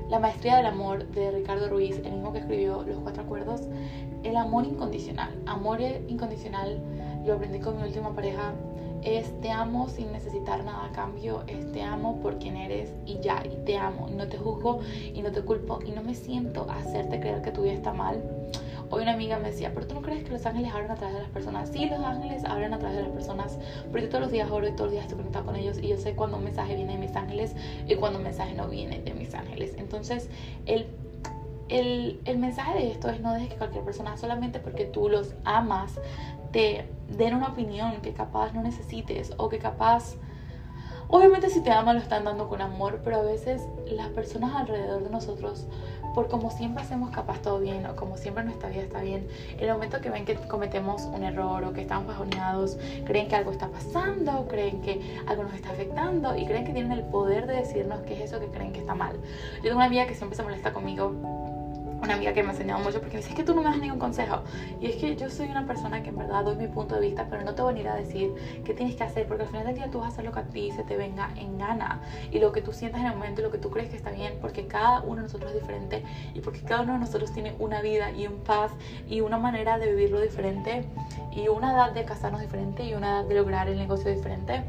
la 0.08 0.18
maestría 0.18 0.56
del 0.56 0.66
amor 0.66 1.06
de 1.08 1.30
Ricardo 1.30 1.68
Ruiz, 1.68 1.98
el 2.04 2.12
mismo 2.12 2.32
que 2.32 2.38
escribió 2.38 2.82
Los 2.82 2.98
Cuatro 2.98 3.22
Acuerdos, 3.22 3.62
el 4.22 4.36
amor 4.36 4.64
incondicional. 4.64 5.30
Amor 5.46 5.80
incondicional 5.80 6.80
lo 7.26 7.34
aprendí 7.34 7.60
con 7.60 7.76
mi 7.76 7.82
última 7.82 8.14
pareja 8.14 8.54
es 9.02 9.40
te 9.40 9.50
amo 9.50 9.88
sin 9.88 10.12
necesitar 10.12 10.64
nada 10.64 10.86
a 10.86 10.92
cambio, 10.92 11.44
es 11.46 11.70
te 11.72 11.82
amo 11.82 12.20
por 12.20 12.38
quien 12.38 12.56
eres 12.56 12.92
y 13.06 13.18
ya, 13.20 13.42
y 13.44 13.64
te 13.64 13.76
amo, 13.76 14.08
y 14.08 14.14
no 14.14 14.28
te 14.28 14.38
juzgo 14.38 14.80
y 15.14 15.20
no 15.22 15.30
te 15.32 15.42
culpo 15.42 15.80
y 15.84 15.90
no 15.90 16.02
me 16.02 16.14
siento 16.14 16.68
a 16.70 16.76
hacerte 16.76 17.20
creer 17.20 17.42
que 17.42 17.50
tu 17.50 17.62
vida 17.62 17.72
está 17.74 17.92
mal. 17.92 18.22
Hoy 18.90 19.02
una 19.02 19.12
amiga 19.12 19.38
me 19.38 19.50
decía, 19.50 19.70
pero 19.74 19.86
tú 19.86 19.94
no 19.94 20.00
crees 20.00 20.24
que 20.24 20.30
los 20.30 20.46
ángeles 20.46 20.72
abren 20.72 20.90
a 20.90 20.94
través 20.94 21.16
de 21.16 21.20
las 21.20 21.30
personas. 21.30 21.68
Sí, 21.68 21.84
los 21.90 22.00
ángeles 22.00 22.42
abren 22.44 22.72
a 22.72 22.78
través 22.78 22.96
de 22.96 23.02
las 23.02 23.12
personas, 23.12 23.58
pero 23.92 24.08
todos 24.08 24.22
los 24.22 24.32
días 24.32 24.50
oro 24.50 24.66
y 24.66 24.70
todos 24.72 24.84
los 24.84 24.92
días 24.92 25.04
estoy 25.04 25.18
conectada 25.18 25.44
con 25.44 25.56
ellos 25.56 25.78
y 25.78 25.88
yo 25.88 25.98
sé 25.98 26.14
cuando 26.14 26.38
un 26.38 26.44
mensaje 26.44 26.74
viene 26.74 26.94
de 26.94 26.98
mis 26.98 27.14
ángeles 27.14 27.54
y 27.86 27.94
cuando 27.96 28.18
un 28.18 28.24
mensaje 28.24 28.54
no 28.54 28.66
viene 28.66 29.00
de 29.00 29.12
mis 29.12 29.34
ángeles. 29.34 29.74
Entonces, 29.76 30.30
el 30.64 30.86
el, 31.68 32.20
el, 32.24 32.38
mensaje 32.38 32.78
de 32.78 32.90
esto 32.90 33.08
es 33.08 33.20
no 33.20 33.32
dejes 33.32 33.50
que 33.50 33.56
cualquier 33.56 33.84
persona, 33.84 34.16
solamente 34.16 34.58
porque 34.58 34.84
tú 34.84 35.08
los 35.08 35.34
amas, 35.44 36.00
te 36.52 36.88
den 37.08 37.34
una 37.34 37.48
opinión 37.48 38.00
que 38.00 38.12
capaz 38.12 38.52
no 38.52 38.62
necesites 38.62 39.32
o 39.36 39.48
que 39.48 39.58
capaz... 39.58 40.16
Obviamente 41.10 41.48
si 41.48 41.62
te 41.62 41.70
aman 41.70 41.96
lo 41.96 42.02
están 42.02 42.24
dando 42.24 42.50
con 42.50 42.60
amor, 42.60 43.00
pero 43.02 43.20
a 43.20 43.22
veces 43.22 43.66
las 43.86 44.08
personas 44.08 44.54
alrededor 44.54 45.02
de 45.02 45.08
nosotros, 45.08 45.66
por 46.14 46.28
como 46.28 46.50
siempre 46.50 46.82
hacemos 46.84 47.10
capaz 47.12 47.40
todo 47.40 47.60
bien 47.60 47.86
o 47.86 47.96
como 47.96 48.18
siempre 48.18 48.44
nuestra 48.44 48.68
vida 48.68 48.82
está 48.82 49.00
bien, 49.00 49.26
en 49.56 49.64
el 49.64 49.72
momento 49.72 50.02
que 50.02 50.10
ven 50.10 50.26
que 50.26 50.34
cometemos 50.34 51.04
un 51.04 51.24
error 51.24 51.64
o 51.64 51.72
que 51.72 51.80
estamos 51.80 52.08
bajoneados, 52.08 52.76
creen 53.06 53.26
que 53.26 53.36
algo 53.36 53.52
está 53.52 53.68
pasando, 53.68 54.46
creen 54.48 54.82
que 54.82 55.18
algo 55.26 55.44
nos 55.44 55.54
está 55.54 55.70
afectando 55.70 56.36
y 56.36 56.44
creen 56.44 56.66
que 56.66 56.74
tienen 56.74 56.92
el 56.92 57.04
poder 57.04 57.46
de 57.46 57.54
decirnos 57.54 58.00
qué 58.00 58.12
es 58.12 58.30
eso 58.30 58.38
que 58.38 58.48
creen 58.48 58.74
que 58.74 58.80
está 58.80 58.94
mal. 58.94 59.16
Yo 59.56 59.62
tengo 59.62 59.76
una 59.76 59.86
amiga 59.86 60.06
que 60.06 60.14
siempre 60.14 60.36
se 60.36 60.42
molesta 60.42 60.74
conmigo 60.74 61.37
una 62.00 62.14
amiga 62.14 62.32
que 62.32 62.42
me 62.42 62.50
ha 62.50 62.52
enseñado 62.52 62.80
mucho 62.80 63.00
porque 63.00 63.16
me 63.16 63.20
dice, 63.20 63.30
es 63.30 63.36
que 63.36 63.44
tú 63.44 63.54
no 63.54 63.62
me 63.62 63.70
das 63.70 63.78
ningún 63.78 63.98
consejo. 63.98 64.42
Y 64.80 64.86
es 64.86 64.96
que 64.96 65.16
yo 65.16 65.30
soy 65.30 65.48
una 65.50 65.66
persona 65.66 66.02
que 66.02 66.10
en 66.10 66.16
verdad 66.16 66.44
doy 66.44 66.56
mi 66.56 66.68
punto 66.68 66.94
de 66.94 67.00
vista, 67.00 67.26
pero 67.28 67.42
no 67.42 67.54
te 67.54 67.62
voy 67.62 67.74
a 67.76 67.78
ir 67.78 67.88
a 67.88 67.94
decir 67.94 68.32
qué 68.64 68.74
tienes 68.74 68.94
que 68.94 69.04
hacer, 69.04 69.26
porque 69.26 69.42
al 69.44 69.48
final 69.48 69.66
del 69.66 69.74
día 69.74 69.90
tú 69.90 69.98
vas 69.98 70.10
a 70.10 70.12
hacer 70.12 70.24
lo 70.24 70.32
que 70.32 70.40
a 70.40 70.44
ti 70.44 70.70
se 70.72 70.82
te 70.84 70.96
venga 70.96 71.30
en 71.36 71.58
gana 71.58 72.00
y 72.30 72.38
lo 72.38 72.52
que 72.52 72.60
tú 72.60 72.72
sientas 72.72 73.00
en 73.00 73.08
el 73.08 73.14
momento 73.14 73.40
y 73.40 73.44
lo 73.44 73.50
que 73.50 73.58
tú 73.58 73.70
crees 73.70 73.88
que 73.88 73.96
está 73.96 74.10
bien, 74.10 74.38
porque 74.40 74.66
cada 74.66 75.00
uno 75.00 75.16
de 75.16 75.22
nosotros 75.22 75.52
es 75.52 75.60
diferente 75.60 76.02
y 76.34 76.40
porque 76.40 76.60
cada 76.60 76.82
uno 76.82 76.94
de 76.94 77.00
nosotros 77.00 77.32
tiene 77.32 77.54
una 77.58 77.80
vida 77.80 78.10
y 78.10 78.26
un 78.26 78.38
paz 78.38 78.72
y 79.08 79.20
una 79.20 79.38
manera 79.38 79.78
de 79.78 79.88
vivirlo 79.88 80.20
diferente 80.20 80.84
y 81.32 81.48
una 81.48 81.72
edad 81.72 81.92
de 81.92 82.04
casarnos 82.04 82.40
diferente 82.40 82.84
y 82.84 82.94
una 82.94 83.20
edad 83.20 83.24
de 83.24 83.34
lograr 83.34 83.68
el 83.68 83.78
negocio 83.78 84.10
diferente 84.10 84.62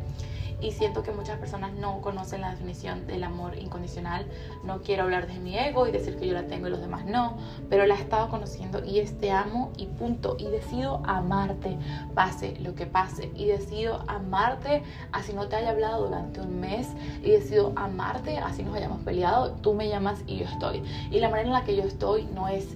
y 0.61 0.71
siento 0.71 1.03
que 1.03 1.11
muchas 1.11 1.37
personas 1.37 1.73
no 1.73 2.01
conocen 2.01 2.41
la 2.41 2.51
definición 2.51 3.07
del 3.07 3.23
amor 3.23 3.57
incondicional. 3.57 4.25
No 4.63 4.81
quiero 4.81 5.03
hablar 5.03 5.27
de 5.27 5.39
mi 5.39 5.57
ego 5.57 5.87
y 5.87 5.91
decir 5.91 6.17
que 6.17 6.27
yo 6.27 6.33
la 6.33 6.47
tengo 6.47 6.67
y 6.67 6.69
los 6.69 6.81
demás 6.81 7.05
no, 7.05 7.37
pero 7.69 7.85
la 7.85 7.95
he 7.95 8.01
estado 8.01 8.29
conociendo 8.29 8.83
y 8.83 8.99
es 8.99 9.17
te 9.17 9.31
amo 9.31 9.71
y 9.77 9.87
punto. 9.87 10.35
Y 10.39 10.47
decido 10.47 11.01
amarte, 11.05 11.77
pase 12.13 12.57
lo 12.59 12.75
que 12.75 12.85
pase. 12.85 13.31
Y 13.35 13.45
decido 13.45 14.03
amarte 14.07 14.83
así 15.11 15.33
no 15.33 15.47
te 15.47 15.55
haya 15.55 15.71
hablado 15.71 16.05
durante 16.05 16.41
un 16.41 16.59
mes. 16.59 16.87
Y 17.23 17.31
decido 17.31 17.73
amarte 17.75 18.37
así 18.37 18.63
nos 18.63 18.75
hayamos 18.75 19.01
peleado. 19.01 19.51
Tú 19.61 19.73
me 19.73 19.87
llamas 19.87 20.21
y 20.27 20.37
yo 20.37 20.45
estoy. 20.45 20.83
Y 21.11 21.19
la 21.19 21.29
manera 21.29 21.47
en 21.47 21.53
la 21.53 21.63
que 21.63 21.75
yo 21.75 21.83
estoy 21.83 22.25
no 22.33 22.47
es 22.47 22.75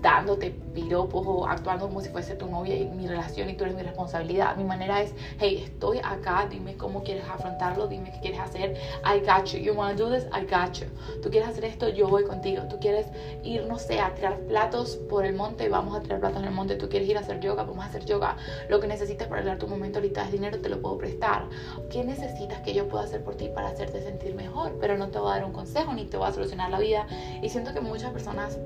dándote 0.00 0.50
piropos 0.74 1.24
o 1.26 1.46
actuando 1.46 1.88
como 1.88 2.00
si 2.00 2.08
fuese 2.08 2.36
tu 2.36 2.46
novia 2.46 2.76
y 2.76 2.86
mi 2.86 3.06
relación 3.06 3.50
y 3.50 3.54
tú 3.54 3.64
eres 3.64 3.76
mi 3.76 3.82
responsabilidad. 3.82 4.56
Mi 4.56 4.64
manera 4.64 5.02
es, 5.02 5.12
hey, 5.38 5.62
estoy 5.64 5.98
acá, 5.98 6.46
dime 6.48 6.76
cómo 6.76 7.02
quieres 7.02 7.24
afrontarlo, 7.28 7.88
dime 7.88 8.12
qué 8.12 8.20
quieres 8.20 8.40
hacer. 8.40 8.76
I 9.04 9.20
got 9.20 9.46
you. 9.46 9.58
You 9.58 9.74
want 9.74 9.96
to 9.96 10.04
do 10.04 10.14
this? 10.14 10.24
I 10.26 10.44
got 10.44 10.74
you. 10.74 10.86
Tú 11.22 11.30
quieres 11.30 11.48
hacer 11.48 11.64
esto, 11.64 11.88
yo 11.88 12.08
voy 12.08 12.24
contigo. 12.24 12.62
Tú 12.68 12.78
quieres 12.80 13.06
ir, 13.42 13.64
no 13.66 13.78
sé, 13.78 14.00
a 14.00 14.14
tirar 14.14 14.38
platos 14.40 14.96
por 15.08 15.24
el 15.24 15.34
monte, 15.34 15.68
vamos 15.68 15.96
a 15.96 16.00
tirar 16.00 16.20
platos 16.20 16.42
en 16.42 16.48
el 16.48 16.54
monte. 16.54 16.76
Tú 16.76 16.88
quieres 16.88 17.08
ir 17.08 17.16
a 17.16 17.20
hacer 17.20 17.40
yoga, 17.40 17.64
vamos 17.64 17.84
a 17.84 17.88
hacer 17.88 18.04
yoga. 18.04 18.36
Lo 18.68 18.80
que 18.80 18.86
necesitas 18.86 19.26
para 19.26 19.40
arreglar 19.40 19.58
tu 19.58 19.66
momento 19.66 19.98
ahorita 19.98 20.24
es 20.24 20.32
dinero, 20.32 20.60
te 20.60 20.68
lo 20.68 20.80
puedo 20.80 20.98
prestar. 20.98 21.46
¿Qué 21.90 22.04
necesitas 22.04 22.60
que 22.60 22.72
yo 22.72 22.88
pueda 22.88 23.04
hacer 23.04 23.22
por 23.24 23.34
ti 23.34 23.48
para 23.48 23.68
hacerte 23.68 24.00
sentir 24.00 24.34
mejor? 24.34 24.76
Pero 24.80 24.96
no 24.96 25.08
te 25.08 25.18
voy 25.18 25.32
a 25.32 25.34
dar 25.34 25.44
un 25.44 25.52
consejo 25.52 25.92
ni 25.92 26.04
te 26.04 26.16
voy 26.16 26.28
a 26.28 26.32
solucionar 26.32 26.70
la 26.70 26.78
vida. 26.78 27.06
Y 27.42 27.48
siento 27.48 27.74
que 27.74 27.80
muchas 27.80 28.12
personas 28.12 28.58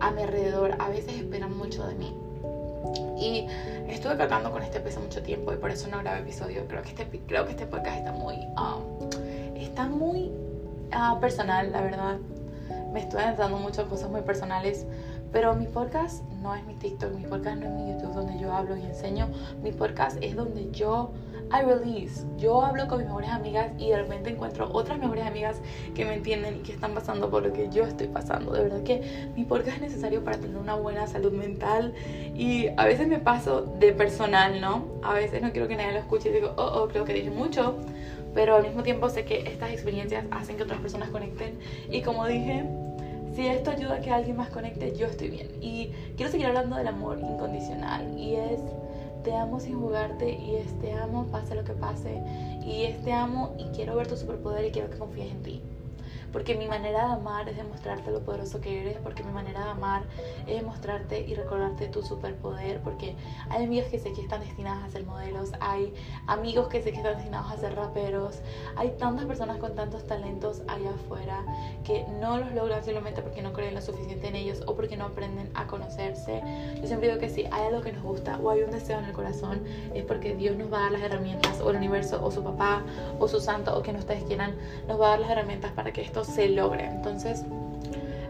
a 0.00 0.10
mi 0.10 0.22
alrededor 0.22 0.76
a 0.78 0.88
veces 0.88 1.14
esperan 1.14 1.56
mucho 1.56 1.86
de 1.86 1.94
mí. 1.94 2.14
Y 3.20 3.46
estuve 3.88 4.14
tratando 4.14 4.50
con 4.52 4.62
este 4.62 4.80
peso 4.80 5.00
mucho 5.00 5.22
tiempo 5.22 5.52
y 5.52 5.56
por 5.56 5.70
eso 5.70 5.88
no 5.88 5.98
grabé 5.98 6.20
episodio. 6.20 6.66
Creo 6.68 6.82
que 6.82 6.90
este, 6.90 7.06
creo 7.26 7.44
que 7.44 7.50
este 7.50 7.66
podcast 7.66 7.98
está 7.98 8.12
muy, 8.12 8.36
um, 8.36 9.56
está 9.56 9.86
muy 9.86 10.30
uh, 10.92 11.18
personal, 11.20 11.72
la 11.72 11.80
verdad. 11.82 12.18
Me 12.92 13.00
estoy 13.00 13.22
entrando 13.22 13.58
mucho 13.58 13.82
en 13.82 13.88
cosas 13.88 14.10
muy 14.10 14.22
personales. 14.22 14.86
Pero 15.32 15.54
mi 15.54 15.66
podcast 15.66 16.24
no 16.42 16.54
es 16.54 16.64
mi 16.64 16.74
TikTok, 16.74 17.12
mi 17.12 17.24
podcast 17.24 17.58
no 17.58 17.66
es 17.66 17.72
mi 17.72 17.92
YouTube 17.92 18.14
donde 18.14 18.38
yo 18.38 18.50
hablo 18.52 18.76
y 18.76 18.82
enseño. 18.82 19.28
Mi 19.62 19.72
podcast 19.72 20.16
es 20.22 20.34
donde 20.34 20.70
yo 20.70 21.12
I 21.50 21.62
release. 21.62 22.24
Yo 22.36 22.62
hablo 22.62 22.86
con 22.88 22.98
mis 22.98 23.06
mejores 23.06 23.30
amigas 23.30 23.72
y 23.78 23.90
de 23.90 23.96
repente 23.96 24.30
encuentro 24.30 24.70
otras 24.72 24.98
mejores 24.98 25.26
amigas 25.26 25.60
que 25.94 26.04
me 26.04 26.14
entienden 26.14 26.56
y 26.56 26.58
que 26.60 26.72
están 26.72 26.94
pasando 26.94 27.30
por 27.30 27.42
lo 27.42 27.52
que 27.52 27.68
yo 27.70 27.84
estoy 27.84 28.06
pasando. 28.06 28.52
De 28.52 28.62
verdad 28.62 28.82
que 28.82 29.30
mi 29.34 29.44
podcast 29.44 29.76
es 29.76 29.82
necesario 29.82 30.22
para 30.24 30.38
tener 30.38 30.56
una 30.56 30.74
buena 30.74 31.06
salud 31.06 31.32
mental 31.32 31.94
y 32.34 32.68
a 32.76 32.84
veces 32.84 33.08
me 33.08 33.18
paso 33.18 33.62
de 33.62 33.92
personal, 33.92 34.60
¿no? 34.60 34.84
A 35.02 35.14
veces 35.14 35.42
no 35.42 35.52
quiero 35.52 35.68
que 35.68 35.76
nadie 35.76 35.92
lo 35.92 35.98
escuche 35.98 36.28
y 36.30 36.32
digo, 36.32 36.52
oh, 36.56 36.82
oh, 36.82 36.88
creo 36.88 37.04
que 37.04 37.14
dije 37.14 37.30
mucho. 37.30 37.76
Pero 38.34 38.56
al 38.56 38.62
mismo 38.62 38.82
tiempo 38.82 39.08
sé 39.08 39.24
que 39.24 39.40
estas 39.48 39.70
experiencias 39.70 40.24
hacen 40.30 40.56
que 40.56 40.62
otras 40.62 40.80
personas 40.80 41.08
conecten 41.10 41.58
y 41.90 42.02
como 42.02 42.26
dije, 42.26 42.64
si 43.34 43.46
esto 43.46 43.70
ayuda 43.70 43.96
a 43.96 44.00
que 44.00 44.10
alguien 44.10 44.36
más 44.36 44.50
conecte, 44.50 44.96
yo 44.96 45.06
estoy 45.06 45.30
bien. 45.30 45.48
Y 45.60 45.92
quiero 46.16 46.30
seguir 46.30 46.46
hablando 46.46 46.76
del 46.76 46.88
amor 46.88 47.18
incondicional 47.20 48.18
y 48.18 48.34
es 48.34 48.60
te 49.22 49.34
amo 49.34 49.60
sin 49.60 49.78
jugarte 49.78 50.32
y 50.32 50.56
este 50.56 50.92
amo 50.92 51.26
pase 51.26 51.54
lo 51.54 51.64
que 51.64 51.72
pase 51.72 52.22
y 52.64 52.84
este 52.84 53.12
amo 53.12 53.54
y 53.58 53.64
quiero 53.76 53.96
ver 53.96 54.06
tu 54.06 54.16
superpoder 54.16 54.64
y 54.64 54.70
quiero 54.70 54.90
que 54.90 54.98
confíes 54.98 55.30
en 55.30 55.42
ti. 55.42 55.62
Porque 56.32 56.54
mi 56.54 56.66
manera 56.66 57.06
de 57.06 57.12
amar 57.12 57.48
es 57.48 57.56
demostrarte 57.56 58.10
lo 58.10 58.20
poderoso 58.20 58.60
que 58.60 58.80
eres, 58.80 58.98
porque 59.02 59.22
mi 59.22 59.32
manera 59.32 59.64
de 59.64 59.70
amar 59.70 60.02
es 60.46 60.56
demostrarte 60.56 61.20
y 61.20 61.34
recordarte 61.34 61.88
tu 61.88 62.02
superpoder, 62.02 62.80
porque 62.80 63.16
hay 63.50 63.64
amigas 63.64 63.88
que 63.88 63.98
sé 63.98 64.12
que 64.12 64.20
están 64.20 64.40
destinadas 64.40 64.84
a 64.84 64.90
ser 64.90 65.04
modelos, 65.04 65.52
hay 65.60 65.94
amigos 66.26 66.68
que 66.68 66.82
sé 66.82 66.90
que 66.90 66.98
están 66.98 67.16
destinados 67.16 67.50
a 67.52 67.56
ser 67.56 67.74
raperos, 67.74 68.40
hay 68.76 68.90
tantas 68.98 69.26
personas 69.26 69.58
con 69.58 69.74
tantos 69.74 70.06
talentos 70.06 70.62
allá 70.68 70.90
afuera 70.90 71.44
que 71.84 72.04
no 72.20 72.38
los 72.38 72.52
logran 72.52 72.82
simplemente 72.84 73.22
porque 73.22 73.42
no 73.42 73.52
creen 73.52 73.74
lo 73.74 73.80
suficiente 73.80 74.28
en 74.28 74.36
ellos 74.36 74.62
o 74.66 74.74
porque 74.74 74.96
no 74.96 75.06
aprenden 75.06 75.50
a 75.54 75.66
conocerse. 75.66 76.42
Yo 76.80 76.86
siempre 76.86 77.08
digo 77.08 77.20
que 77.20 77.28
si 77.28 77.46
hay 77.46 77.66
algo 77.66 77.80
que 77.80 77.92
nos 77.92 78.02
gusta 78.02 78.38
o 78.38 78.50
hay 78.50 78.62
un 78.62 78.70
deseo 78.70 78.98
en 78.98 79.06
el 79.06 79.12
corazón, 79.12 79.62
es 79.94 80.04
porque 80.04 80.34
Dios 80.34 80.56
nos 80.56 80.72
va 80.72 80.78
a 80.78 80.82
dar 80.82 80.92
las 80.92 81.02
herramientas, 81.02 81.60
o 81.60 81.70
el 81.70 81.76
universo, 81.76 82.24
o 82.24 82.30
su 82.30 82.42
papá, 82.42 82.82
o 83.18 83.28
su 83.28 83.40
santo, 83.40 83.76
o 83.76 83.82
quien 83.82 83.96
ustedes 83.96 84.24
quieran, 84.24 84.54
nos 84.86 85.00
va 85.00 85.06
a 85.06 85.10
dar 85.10 85.20
las 85.20 85.30
herramientas 85.30 85.72
para 85.72 85.92
que 85.92 86.02
esto 86.02 86.17
se 86.24 86.48
logre. 86.48 86.86
Entonces, 86.86 87.44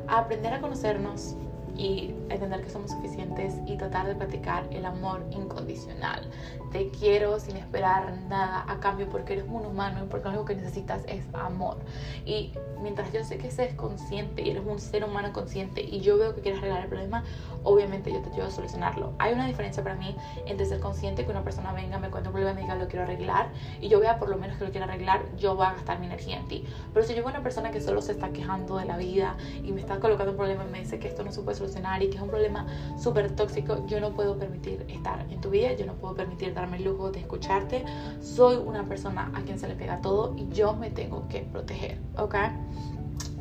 aprender 0.06 0.54
a 0.54 0.60
conocernos 0.60 1.36
y 1.78 2.12
entender 2.28 2.62
que 2.62 2.70
somos 2.70 2.90
suficientes 2.90 3.54
y 3.64 3.76
tratar 3.76 4.06
de 4.06 4.16
practicar 4.16 4.66
el 4.70 4.84
amor 4.84 5.24
incondicional. 5.30 6.28
Te 6.72 6.90
quiero 6.90 7.38
sin 7.38 7.56
esperar 7.56 8.18
nada 8.28 8.64
a 8.68 8.80
cambio 8.80 9.08
porque 9.08 9.34
eres 9.34 9.46
un 9.48 9.64
humano 9.64 10.04
y 10.04 10.08
porque 10.08 10.28
único 10.28 10.44
que 10.44 10.56
necesitas 10.56 11.02
es 11.06 11.24
amor. 11.32 11.78
Y 12.26 12.52
mientras 12.82 13.12
yo 13.12 13.24
sé 13.24 13.38
que 13.38 13.50
seas 13.50 13.72
consciente 13.74 14.42
y 14.42 14.50
eres 14.50 14.64
un 14.66 14.78
ser 14.78 15.04
humano 15.04 15.32
consciente 15.32 15.80
y 15.80 16.00
yo 16.00 16.18
veo 16.18 16.34
que 16.34 16.42
quieres 16.42 16.58
arreglar 16.58 16.82
el 16.82 16.88
problema, 16.88 17.24
obviamente 17.62 18.12
yo 18.12 18.20
te 18.20 18.30
ayudo 18.30 18.46
a 18.46 18.50
solucionarlo. 18.50 19.12
Hay 19.18 19.32
una 19.32 19.46
diferencia 19.46 19.82
para 19.82 19.94
mí 19.94 20.14
entre 20.46 20.66
ser 20.66 20.80
consciente 20.80 21.24
que 21.24 21.30
una 21.30 21.44
persona 21.44 21.72
venga, 21.72 21.98
me 21.98 22.10
cuente 22.10 22.28
un 22.28 22.34
problema 22.34 22.58
y 22.58 22.64
diga 22.64 22.74
lo 22.74 22.88
quiero 22.88 23.04
arreglar 23.04 23.50
y 23.80 23.88
yo 23.88 24.00
vea 24.00 24.18
por 24.18 24.28
lo 24.28 24.36
menos 24.36 24.58
que 24.58 24.64
lo 24.64 24.70
quiero 24.72 24.84
arreglar, 24.84 25.22
yo 25.36 25.54
voy 25.54 25.66
a 25.66 25.72
gastar 25.74 26.00
mi 26.00 26.06
energía 26.06 26.38
en 26.38 26.48
ti. 26.48 26.64
Pero 26.92 27.06
si 27.06 27.14
yo 27.14 27.22
veo 27.22 27.30
una 27.30 27.42
persona 27.42 27.70
que 27.70 27.80
solo 27.80 28.02
se 28.02 28.12
está 28.12 28.30
quejando 28.30 28.76
de 28.78 28.84
la 28.84 28.96
vida 28.96 29.36
y 29.62 29.70
me 29.70 29.80
está 29.80 30.00
colocando 30.00 30.32
un 30.32 30.36
problema 30.36 30.64
y 30.64 30.72
me 30.72 30.80
dice 30.80 30.98
que 30.98 31.06
esto 31.06 31.22
no 31.22 31.30
se 31.30 31.40
puede 31.42 31.56
solucionar 31.56 31.67
y 32.00 32.08
que 32.08 32.16
es 32.16 32.22
un 32.22 32.28
problema 32.28 32.66
súper 33.00 33.34
tóxico, 33.34 33.86
yo 33.86 34.00
no 34.00 34.10
puedo 34.12 34.38
permitir 34.38 34.84
estar 34.88 35.26
en 35.30 35.40
tu 35.40 35.50
vida, 35.50 35.72
yo 35.74 35.86
no 35.86 35.94
puedo 35.94 36.14
permitir 36.14 36.54
darme 36.54 36.76
el 36.78 36.84
lujo 36.84 37.10
de 37.10 37.20
escucharte. 37.20 37.84
Soy 38.20 38.56
una 38.56 38.84
persona 38.84 39.30
a 39.34 39.42
quien 39.42 39.58
se 39.58 39.68
le 39.68 39.74
pega 39.74 40.00
todo 40.00 40.34
y 40.36 40.48
yo 40.48 40.74
me 40.74 40.90
tengo 40.90 41.28
que 41.28 41.40
proteger, 41.40 41.98
¿ok? 42.16 42.34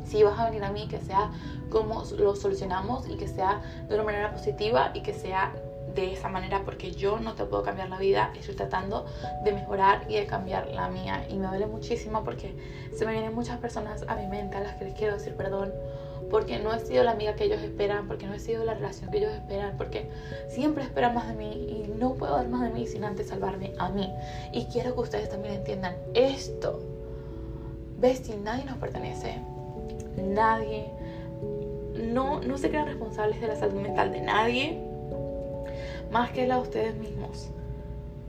si 0.08 0.22
vas 0.22 0.38
a 0.38 0.46
venir 0.46 0.64
a 0.64 0.70
mí, 0.70 0.88
que 0.88 0.98
sea 1.00 1.30
como 1.68 2.02
lo 2.16 2.34
solucionamos 2.34 3.06
y 3.08 3.16
que 3.16 3.28
sea 3.28 3.60
de 3.88 3.94
una 3.94 4.04
manera 4.04 4.32
positiva 4.32 4.90
y 4.94 5.02
que 5.02 5.12
sea 5.12 5.52
de 5.94 6.12
esa 6.12 6.28
manera 6.28 6.62
porque 6.64 6.92
yo 6.92 7.18
no 7.18 7.34
te 7.34 7.44
puedo 7.44 7.62
cambiar 7.62 7.88
la 7.88 7.98
vida, 7.98 8.32
estoy 8.38 8.54
tratando 8.54 9.06
de 9.44 9.52
mejorar 9.52 10.06
y 10.08 10.16
de 10.16 10.26
cambiar 10.26 10.68
la 10.68 10.88
mía 10.88 11.26
y 11.28 11.36
me 11.36 11.46
duele 11.48 11.66
muchísimo 11.66 12.24
porque 12.24 12.54
se 12.96 13.04
me 13.04 13.12
vienen 13.12 13.34
muchas 13.34 13.58
personas 13.58 14.04
a 14.06 14.14
mi 14.14 14.26
mente 14.26 14.56
a 14.56 14.60
las 14.60 14.76
que 14.76 14.84
les 14.84 14.94
quiero 14.94 15.14
decir 15.14 15.34
perdón 15.34 15.72
porque 16.30 16.58
no 16.58 16.72
he 16.74 16.78
sido 16.80 17.04
la 17.04 17.12
amiga 17.12 17.34
que 17.34 17.44
ellos 17.44 17.62
esperan, 17.62 18.06
porque 18.06 18.26
no 18.26 18.34
he 18.34 18.38
sido 18.38 18.64
la 18.64 18.74
relación 18.74 19.10
que 19.10 19.18
ellos 19.18 19.32
esperan, 19.32 19.76
porque 19.76 20.10
siempre 20.48 20.84
esperan 20.84 21.14
más 21.14 21.28
de 21.28 21.34
mí 21.34 21.50
y 21.50 21.94
no 21.98 22.14
puedo 22.14 22.34
dar 22.34 22.48
más 22.48 22.62
de 22.62 22.70
mí 22.70 22.86
sin 22.86 23.04
antes 23.04 23.28
salvarme 23.28 23.72
a 23.78 23.88
mí. 23.88 24.12
Y 24.52 24.66
quiero 24.66 24.94
que 24.94 25.00
ustedes 25.00 25.28
también 25.28 25.54
entiendan 25.54 25.96
esto. 26.14 26.82
Bestie, 27.98 28.36
nadie 28.36 28.64
nos 28.64 28.78
pertenece 28.78 29.40
nadie. 30.16 30.90
No, 31.94 32.40
no 32.40 32.58
se 32.58 32.68
crean 32.68 32.86
responsables 32.86 33.40
de 33.40 33.48
la 33.48 33.56
salud 33.56 33.80
mental 33.80 34.12
de 34.12 34.20
nadie 34.20 34.88
más 36.10 36.30
que 36.30 36.46
la 36.46 36.56
de 36.56 36.62
ustedes 36.62 36.94
mismos. 36.96 37.50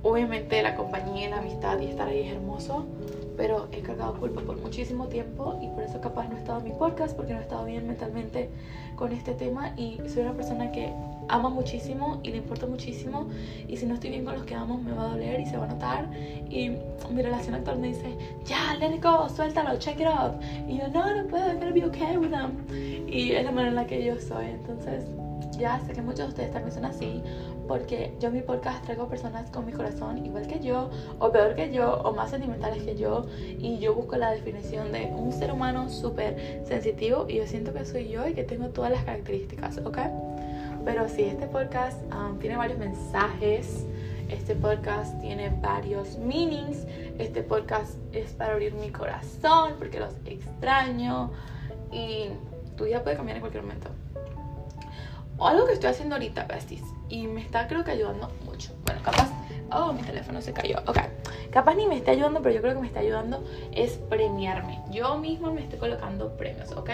Obviamente 0.01 0.61
la 0.61 0.75
compañía, 0.75 1.29
la 1.29 1.39
amistad 1.39 1.79
y 1.79 1.87
estar 1.87 2.07
ahí 2.07 2.21
es 2.21 2.33
hermoso, 2.33 2.85
pero 3.35 3.67
he 3.71 3.81
cargado 3.81 4.19
culpa 4.19 4.41
por 4.41 4.57
muchísimo 4.61 5.07
tiempo 5.07 5.59
y 5.61 5.67
por 5.67 5.83
eso 5.83 5.99
capaz 6.01 6.27
no 6.29 6.35
he 6.35 6.39
estado 6.39 6.59
en 6.59 6.65
mi 6.65 6.71
podcast 6.71 7.15
porque 7.15 7.33
no 7.33 7.39
he 7.39 7.41
estado 7.41 7.65
bien 7.65 7.87
mentalmente 7.87 8.49
con 8.95 9.11
este 9.11 9.33
tema. 9.33 9.73
Y 9.77 9.97
soy 10.07 10.23
una 10.23 10.33
persona 10.33 10.71
que 10.71 10.93
ama 11.29 11.49
muchísimo 11.49 12.19
y 12.23 12.31
le 12.31 12.37
importa 12.37 12.65
muchísimo. 12.65 13.27
Y 13.67 13.77
si 13.77 13.85
no 13.85 13.93
estoy 13.93 14.09
bien 14.09 14.25
con 14.25 14.35
los 14.35 14.43
que 14.43 14.55
amo 14.55 14.77
me 14.77 14.91
va 14.93 15.03
a 15.03 15.07
doler 15.11 15.39
y 15.39 15.45
se 15.45 15.57
va 15.57 15.65
a 15.65 15.67
notar. 15.67 16.09
Y 16.49 16.71
mi 17.09 17.21
relación 17.21 17.55
actual 17.55 17.79
me 17.79 17.87
dice 17.87 18.17
ya 18.45 18.75
let 18.79 18.95
it 18.95 19.03
go 19.03 19.29
suéltalo 19.29 19.77
check 19.79 19.99
it 19.99 20.07
out. 20.07 20.33
Y 20.67 20.77
yo 20.77 20.87
no 20.89 21.15
no 21.15 21.27
puedo 21.27 21.45
I'm 21.45 21.59
gonna 21.59 21.71
be 21.71 21.85
okay 21.85 22.17
with 22.17 22.31
them. 22.31 22.65
Y 23.07 23.31
es 23.31 23.43
la 23.45 23.51
manera 23.51 23.69
en 23.69 23.75
la 23.75 23.87
que 23.87 24.03
yo 24.03 24.19
soy. 24.19 24.45
Entonces 24.47 25.05
ya 25.57 25.79
sé 25.85 25.93
que 25.93 26.01
muchos 26.01 26.19
de 26.19 26.27
ustedes 26.27 26.51
también 26.51 26.73
son 26.73 26.85
así 26.85 27.21
porque 27.69 28.11
yo 28.19 28.29
en 28.29 28.33
mi 28.33 28.41
podcast 28.41 28.83
traigo 28.83 29.07
personas 29.07 29.51
con 29.51 29.63
mi 29.63 29.71
corazón 29.71 30.25
igual 30.25 30.47
que 30.47 30.59
yo 30.59 30.89
o 31.19 31.31
peor 31.31 31.55
que 31.55 31.71
yo 31.71 32.01
o 32.01 32.11
más 32.13 32.31
sentimentales 32.31 32.81
que 32.81 32.97
yo 32.97 33.27
y 33.39 33.77
yo 33.77 33.93
busco 33.93 34.17
la 34.17 34.31
definición 34.31 34.91
de 34.91 35.05
un 35.05 35.31
ser 35.31 35.53
humano 35.53 35.88
súper 35.88 36.63
sensitivo 36.65 37.27
y 37.29 37.35
yo 37.35 37.45
siento 37.45 37.71
que 37.71 37.85
soy 37.85 38.09
yo 38.09 38.27
y 38.27 38.33
que 38.33 38.43
tengo 38.43 38.69
todas 38.69 38.91
las 38.91 39.03
características, 39.03 39.77
¿ok? 39.77 39.99
Pero 40.83 41.07
sí, 41.07 41.23
este 41.23 41.45
podcast 41.45 42.01
um, 42.11 42.39
tiene 42.39 42.57
varios 42.57 42.79
mensajes. 42.79 43.85
Este 44.29 44.55
podcast 44.55 45.19
tiene 45.21 45.55
varios 45.61 46.17
meanings. 46.17 46.88
Este 47.19 47.43
podcast 47.43 47.97
es 48.13 48.31
para 48.33 48.53
abrir 48.53 48.73
mi 48.73 48.89
corazón 48.89 49.73
porque 49.77 49.99
los 49.99 50.15
extraño. 50.25 51.29
Y 51.91 52.29
tu 52.75 52.85
vida 52.85 53.03
puede 53.03 53.17
cambiar 53.17 53.38
en 53.38 53.41
cualquier 53.41 53.63
momento. 53.63 53.89
O 55.39 55.48
algo 55.48 55.65
que 55.65 55.74
estoy 55.74 55.89
haciendo 55.89 56.15
ahorita, 56.15 56.43
besties. 56.43 56.84
Y 57.08 57.25
me 57.27 57.41
está 57.41 57.67
creo 57.67 57.84
que 57.84 57.91
ayudando 57.91 58.29
mucho. 58.46 58.74
Bueno, 58.86 59.01
capaz 59.01 59.29
Oh, 59.71 59.93
mi 59.93 60.01
teléfono 60.01 60.41
se 60.41 60.53
cayó. 60.53 60.77
Ok. 60.88 60.97
Capaz 61.51 61.75
ni 61.75 61.88
me 61.88 61.95
está 61.95 62.11
ayudando, 62.11 62.41
pero 62.41 62.53
yo 62.53 62.61
creo 62.61 62.75
que 62.75 62.81
me 62.81 62.88
está 62.88 62.99
ayudando 62.99 63.43
es 63.71 63.93
premiarme. 63.93 64.81
Yo 64.91 65.17
misma 65.17 65.51
me 65.51 65.61
estoy 65.61 65.79
colocando 65.79 66.38
premios, 66.38 66.71
¿ok? 66.73 66.89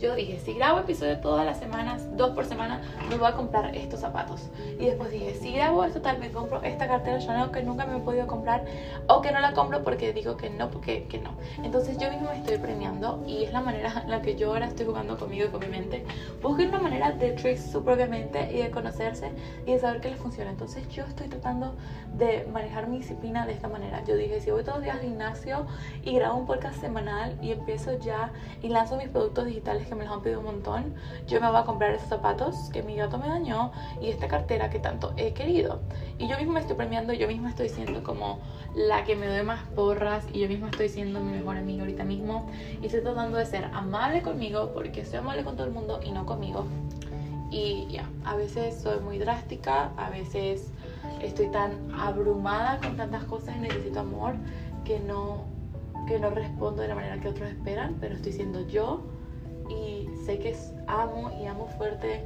Yo 0.00 0.14
dije, 0.14 0.38
si 0.40 0.54
grabo 0.54 0.80
episodios 0.80 1.22
todas 1.22 1.46
las 1.46 1.58
semanas, 1.58 2.14
dos 2.16 2.30
por 2.30 2.44
semana, 2.44 2.82
me 3.08 3.16
voy 3.16 3.28
a 3.28 3.32
comprar 3.32 3.74
estos 3.74 4.00
zapatos. 4.00 4.42
Y 4.78 4.86
después 4.86 5.10
dije, 5.10 5.34
si 5.34 5.52
grabo 5.52 5.84
esto, 5.84 6.02
tal 6.02 6.18
vez 6.18 6.32
compro 6.32 6.62
esta 6.62 6.86
cartera 6.86 7.18
Chanel 7.18 7.50
que 7.50 7.62
nunca 7.62 7.86
me 7.86 7.96
he 7.96 8.00
podido 8.00 8.26
comprar 8.26 8.64
o 9.06 9.22
que 9.22 9.32
no 9.32 9.40
la 9.40 9.52
compro 9.52 9.82
porque 9.82 10.12
digo 10.12 10.36
que 10.36 10.50
no, 10.50 10.70
porque 10.70 11.04
que 11.04 11.18
no. 11.18 11.30
Entonces 11.62 11.96
yo 11.98 12.10
misma 12.10 12.30
me 12.30 12.38
estoy 12.38 12.58
premiando 12.58 13.22
y 13.26 13.44
es 13.44 13.52
la 13.52 13.60
manera 13.60 14.02
en 14.04 14.10
la 14.10 14.20
que 14.20 14.36
yo 14.36 14.48
ahora 14.48 14.66
estoy 14.66 14.86
jugando 14.86 15.18
conmigo 15.18 15.46
y 15.46 15.48
con 15.48 15.60
mi 15.60 15.68
mente. 15.68 16.04
Busquen 16.42 16.68
una 16.68 16.80
manera 16.80 17.12
de 17.12 17.32
trick 17.32 17.58
su 17.58 17.82
propia 17.82 18.06
mente 18.06 18.50
y 18.52 18.58
de 18.58 18.70
conocerse 18.70 19.30
y 19.66 19.72
de 19.72 19.78
saber 19.78 20.00
qué 20.00 20.10
les 20.10 20.18
funciona. 20.18 20.50
Entonces 20.50 20.86
yo 20.90 21.04
estoy 21.04 21.28
tratando 21.28 21.74
de 22.16 22.46
manejar 22.52 22.88
mi 22.88 22.98
disciplina 22.98 23.46
de 23.46 23.52
esta 23.52 23.68
manera. 23.68 24.04
Yo 24.04 24.16
dije, 24.16 24.40
si 24.40 24.50
voy 24.50 24.62
todos 24.62 24.78
los 24.78 24.84
días 24.84 24.96
al 24.96 25.02
gimnasio 25.02 25.66
y 26.02 26.14
grabo 26.14 26.38
un 26.38 26.46
podcast 26.46 26.80
semanal 26.80 27.36
y 27.42 27.52
empiezo 27.52 27.98
ya 27.98 28.32
y 28.62 28.68
lanzo 28.68 28.96
mis 28.96 29.08
productos 29.08 29.46
digitales 29.46 29.86
que 29.86 29.94
me 29.94 30.04
los 30.04 30.12
han 30.12 30.22
pedido 30.22 30.40
un 30.40 30.46
montón, 30.46 30.94
yo 31.26 31.40
me 31.40 31.48
voy 31.48 31.56
a 31.56 31.64
comprar 31.64 31.92
esos 31.92 32.08
zapatos 32.08 32.70
que 32.72 32.82
mi 32.82 32.96
gato 32.96 33.18
me 33.18 33.28
dañó 33.28 33.72
y 34.00 34.10
esta 34.10 34.28
cartera 34.28 34.70
que 34.70 34.78
tanto 34.78 35.12
he 35.16 35.32
querido. 35.32 35.80
Y 36.18 36.28
yo 36.28 36.36
misma 36.38 36.54
me 36.54 36.60
estoy 36.60 36.76
premiando, 36.76 37.12
yo 37.12 37.26
misma 37.26 37.48
estoy 37.50 37.68
siendo 37.68 38.02
como 38.04 38.38
la 38.74 39.04
que 39.04 39.16
me 39.16 39.26
doy 39.26 39.42
más 39.42 39.62
porras 39.74 40.24
y 40.32 40.40
yo 40.40 40.48
misma 40.48 40.68
estoy 40.68 40.88
siendo 40.88 41.20
mi 41.20 41.32
mejor 41.32 41.56
amiga 41.56 41.82
ahorita 41.82 42.04
mismo 42.04 42.48
y 42.80 42.86
estoy 42.86 43.02
tratando 43.02 43.38
de 43.38 43.46
ser 43.46 43.64
amable 43.72 44.22
conmigo 44.22 44.70
porque 44.72 45.04
soy 45.04 45.18
amable 45.18 45.44
con 45.44 45.56
todo 45.56 45.66
el 45.66 45.72
mundo 45.72 46.00
y 46.04 46.12
no 46.12 46.26
conmigo. 46.26 46.66
Y 47.50 47.86
ya, 47.88 48.08
a 48.24 48.34
veces 48.34 48.80
soy 48.80 48.98
muy 49.00 49.18
drástica, 49.18 49.92
a 49.96 50.10
veces 50.10 50.72
estoy 51.26 51.48
tan 51.48 51.90
abrumada 51.94 52.78
con 52.78 52.96
tantas 52.96 53.24
cosas 53.24 53.56
y 53.56 53.60
necesito 53.60 54.00
amor 54.00 54.34
que 54.84 55.00
no, 55.00 55.44
que 56.06 56.18
no 56.18 56.30
respondo 56.30 56.82
de 56.82 56.88
la 56.88 56.94
manera 56.94 57.18
que 57.20 57.28
otros 57.28 57.48
esperan, 57.48 57.96
pero 58.00 58.14
estoy 58.14 58.32
siendo 58.32 58.66
yo 58.66 59.02
y 59.68 60.08
sé 60.26 60.38
que 60.38 60.54
amo 60.86 61.30
y 61.40 61.46
amo 61.46 61.66
fuerte 61.66 62.22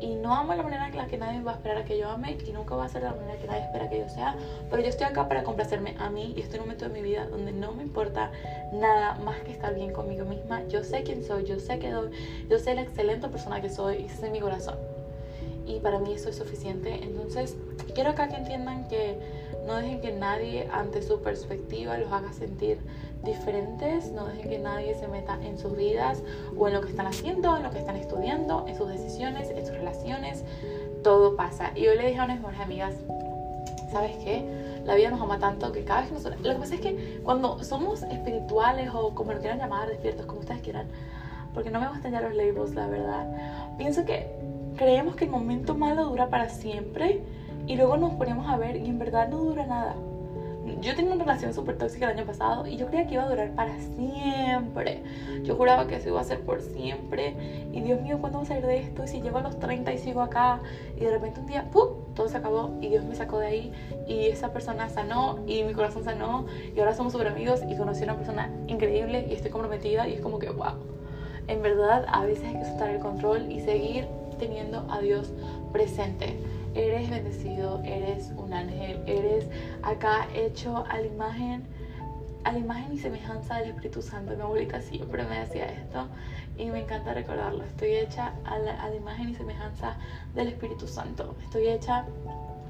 y 0.00 0.16
no 0.16 0.34
amo 0.34 0.52
la 0.54 0.64
manera 0.64 0.88
en 0.88 0.96
la 0.96 1.06
que 1.06 1.16
nadie 1.16 1.40
va 1.42 1.52
a 1.52 1.54
esperar 1.54 1.78
a 1.78 1.84
que 1.84 1.96
yo 1.96 2.08
ame 2.08 2.36
y 2.44 2.52
nunca 2.52 2.74
va 2.74 2.84
a 2.84 2.88
ser 2.88 3.02
la 3.02 3.14
manera 3.14 3.38
que 3.38 3.46
nadie 3.46 3.62
espera 3.62 3.88
que 3.88 3.98
yo 4.00 4.08
sea, 4.08 4.34
pero 4.68 4.82
yo 4.82 4.88
estoy 4.88 5.06
acá 5.06 5.28
para 5.28 5.44
complacerme 5.44 5.94
a 5.98 6.10
mí 6.10 6.34
y 6.36 6.40
estoy 6.40 6.56
en 6.56 6.62
un 6.62 6.66
momento 6.66 6.88
de 6.88 6.92
mi 6.92 7.02
vida 7.02 7.26
donde 7.26 7.52
no 7.52 7.72
me 7.72 7.84
importa 7.84 8.32
nada 8.72 9.14
más 9.14 9.40
que 9.42 9.52
estar 9.52 9.74
bien 9.74 9.92
conmigo 9.92 10.24
misma. 10.24 10.66
Yo 10.66 10.82
sé 10.82 11.04
quién 11.04 11.22
soy, 11.22 11.44
yo 11.44 11.60
sé 11.60 11.78
que 11.78 11.90
doy, 11.90 12.10
yo 12.50 12.58
sé 12.58 12.74
la 12.74 12.82
excelente 12.82 13.28
persona 13.28 13.60
que 13.60 13.70
soy 13.70 13.96
y 13.96 14.08
sé 14.08 14.28
mi 14.28 14.40
corazón 14.40 14.91
y 15.76 15.80
para 15.80 15.98
mí 15.98 16.12
eso 16.12 16.28
es 16.28 16.36
suficiente. 16.36 17.02
Entonces, 17.02 17.56
quiero 17.94 18.10
acá 18.10 18.28
que 18.28 18.36
entiendan 18.36 18.88
que 18.88 19.18
no 19.66 19.76
dejen 19.76 20.00
que 20.00 20.12
nadie 20.12 20.68
ante 20.72 21.02
su 21.02 21.20
perspectiva 21.20 21.96
los 21.98 22.12
haga 22.12 22.32
sentir 22.32 22.78
diferentes, 23.24 24.10
no 24.10 24.26
dejen 24.26 24.50
que 24.50 24.58
nadie 24.58 24.94
se 24.94 25.06
meta 25.08 25.38
en 25.42 25.58
sus 25.58 25.76
vidas 25.76 26.22
o 26.56 26.66
en 26.68 26.74
lo 26.74 26.80
que 26.80 26.90
están 26.90 27.06
haciendo, 27.06 27.56
en 27.56 27.62
lo 27.62 27.70
que 27.70 27.78
están 27.78 27.96
estudiando, 27.96 28.66
en 28.66 28.76
sus 28.76 28.88
decisiones, 28.88 29.50
en 29.50 29.64
sus 29.64 29.74
relaciones. 29.74 30.44
Todo 31.02 31.36
pasa. 31.36 31.70
Y 31.74 31.82
yo 31.82 31.94
le 31.94 32.06
dije 32.08 32.18
a 32.18 32.24
unas 32.24 32.38
mejores 32.38 32.60
amigas, 32.60 32.94
¿sabes 33.92 34.16
qué? 34.24 34.44
La 34.84 34.96
vida 34.96 35.10
nos 35.10 35.20
ama 35.20 35.38
tanto 35.38 35.70
que 35.70 35.84
cada 35.84 36.00
vez 36.00 36.08
que 36.08 36.14
nosotros... 36.14 36.40
Lo 36.40 36.54
que 36.54 36.58
pasa 36.58 36.74
es 36.74 36.80
que 36.80 37.20
cuando 37.22 37.62
somos 37.62 38.02
espirituales 38.02 38.90
o 38.92 39.14
como 39.14 39.32
lo 39.32 39.38
quieran 39.38 39.58
llamar, 39.58 39.88
despiertos, 39.88 40.26
como 40.26 40.40
ustedes 40.40 40.60
quieran, 40.60 40.88
porque 41.54 41.70
no 41.70 41.80
me 41.80 41.88
gustan 41.88 42.12
ya 42.12 42.20
los 42.20 42.34
labels, 42.34 42.74
la 42.74 42.88
verdad, 42.88 43.76
pienso 43.78 44.04
que 44.04 44.41
creemos 44.76 45.16
que 45.16 45.24
el 45.24 45.30
momento 45.30 45.74
malo 45.74 46.04
dura 46.04 46.28
para 46.28 46.48
siempre 46.48 47.22
y 47.66 47.76
luego 47.76 47.96
nos 47.96 48.14
ponemos 48.14 48.48
a 48.48 48.56
ver 48.56 48.76
y 48.76 48.88
en 48.88 48.98
verdad 48.98 49.28
no 49.28 49.38
dura 49.38 49.66
nada. 49.66 49.94
Yo 50.80 50.94
tenía 50.94 51.12
una 51.12 51.24
relación 51.24 51.52
súper 51.52 51.76
tóxica 51.76 52.10
el 52.10 52.18
año 52.18 52.26
pasado 52.26 52.66
y 52.66 52.76
yo 52.76 52.86
creía 52.86 53.06
que 53.06 53.14
iba 53.14 53.24
a 53.24 53.28
durar 53.28 53.50
para 53.52 53.76
siempre. 53.80 55.02
Yo 55.42 55.56
juraba 55.56 55.86
que 55.88 55.96
eso 55.96 56.08
iba 56.08 56.20
a 56.20 56.24
ser 56.24 56.40
por 56.40 56.60
siempre. 56.60 57.34
Y 57.72 57.80
Dios 57.80 58.00
mío, 58.00 58.18
¿cuándo 58.20 58.38
voy 58.38 58.46
a 58.46 58.48
salir 58.48 58.66
de 58.66 58.78
esto? 58.78 59.04
Y 59.04 59.08
si 59.08 59.20
llego 59.20 59.38
a 59.38 59.42
los 59.42 59.58
30 59.58 59.92
y 59.92 59.98
sigo 59.98 60.22
acá 60.22 60.60
y 60.96 61.00
de 61.00 61.10
repente 61.10 61.40
un 61.40 61.46
día, 61.46 61.68
¡pum! 61.72 61.88
Todo 62.14 62.28
se 62.28 62.36
acabó 62.36 62.78
y 62.80 62.88
Dios 62.88 63.04
me 63.04 63.14
sacó 63.14 63.38
de 63.38 63.46
ahí 63.46 63.72
y 64.06 64.26
esa 64.26 64.52
persona 64.52 64.88
sanó 64.88 65.38
y 65.46 65.64
mi 65.64 65.72
corazón 65.72 66.04
sanó 66.04 66.46
y 66.74 66.78
ahora 66.78 66.94
somos 66.94 67.12
súper 67.12 67.28
amigos 67.28 67.60
y 67.68 67.76
conocí 67.76 68.02
a 68.02 68.04
una 68.04 68.16
persona 68.16 68.50
increíble 68.68 69.26
y 69.28 69.34
estoy 69.34 69.50
comprometida 69.50 70.06
y 70.06 70.14
es 70.14 70.20
como 70.20 70.38
que, 70.38 70.50
wow. 70.50 70.74
En 71.48 71.60
verdad, 71.60 72.04
a 72.08 72.24
veces 72.24 72.44
hay 72.44 72.58
que 72.58 72.64
soltar 72.64 72.90
el 72.90 73.00
control 73.00 73.50
y 73.50 73.60
seguir 73.60 74.06
teniendo 74.42 74.84
a 74.90 75.00
Dios 75.00 75.32
presente. 75.72 76.36
Eres 76.74 77.08
bendecido, 77.08 77.80
eres 77.84 78.32
un 78.36 78.52
ángel, 78.52 79.00
eres 79.06 79.46
acá 79.82 80.26
hecho 80.34 80.84
a 80.88 80.98
la 80.98 81.06
imagen, 81.06 81.62
a 82.42 82.50
la 82.50 82.58
imagen 82.58 82.92
y 82.92 82.98
semejanza 82.98 83.58
del 83.58 83.68
Espíritu 83.68 84.02
Santo. 84.02 84.34
Mi 84.34 84.42
abuelita 84.42 84.80
siempre 84.80 85.22
me 85.24 85.38
decía 85.38 85.66
esto 85.66 86.08
y 86.58 86.66
me 86.66 86.80
encanta 86.80 87.14
recordarlo. 87.14 87.62
Estoy 87.62 87.90
hecha 87.90 88.32
a 88.44 88.58
la, 88.58 88.82
a 88.82 88.88
la 88.88 88.96
imagen 88.96 89.28
y 89.28 89.34
semejanza 89.34 89.96
del 90.34 90.48
Espíritu 90.48 90.88
Santo. 90.88 91.36
Estoy 91.44 91.68
hecha 91.68 92.04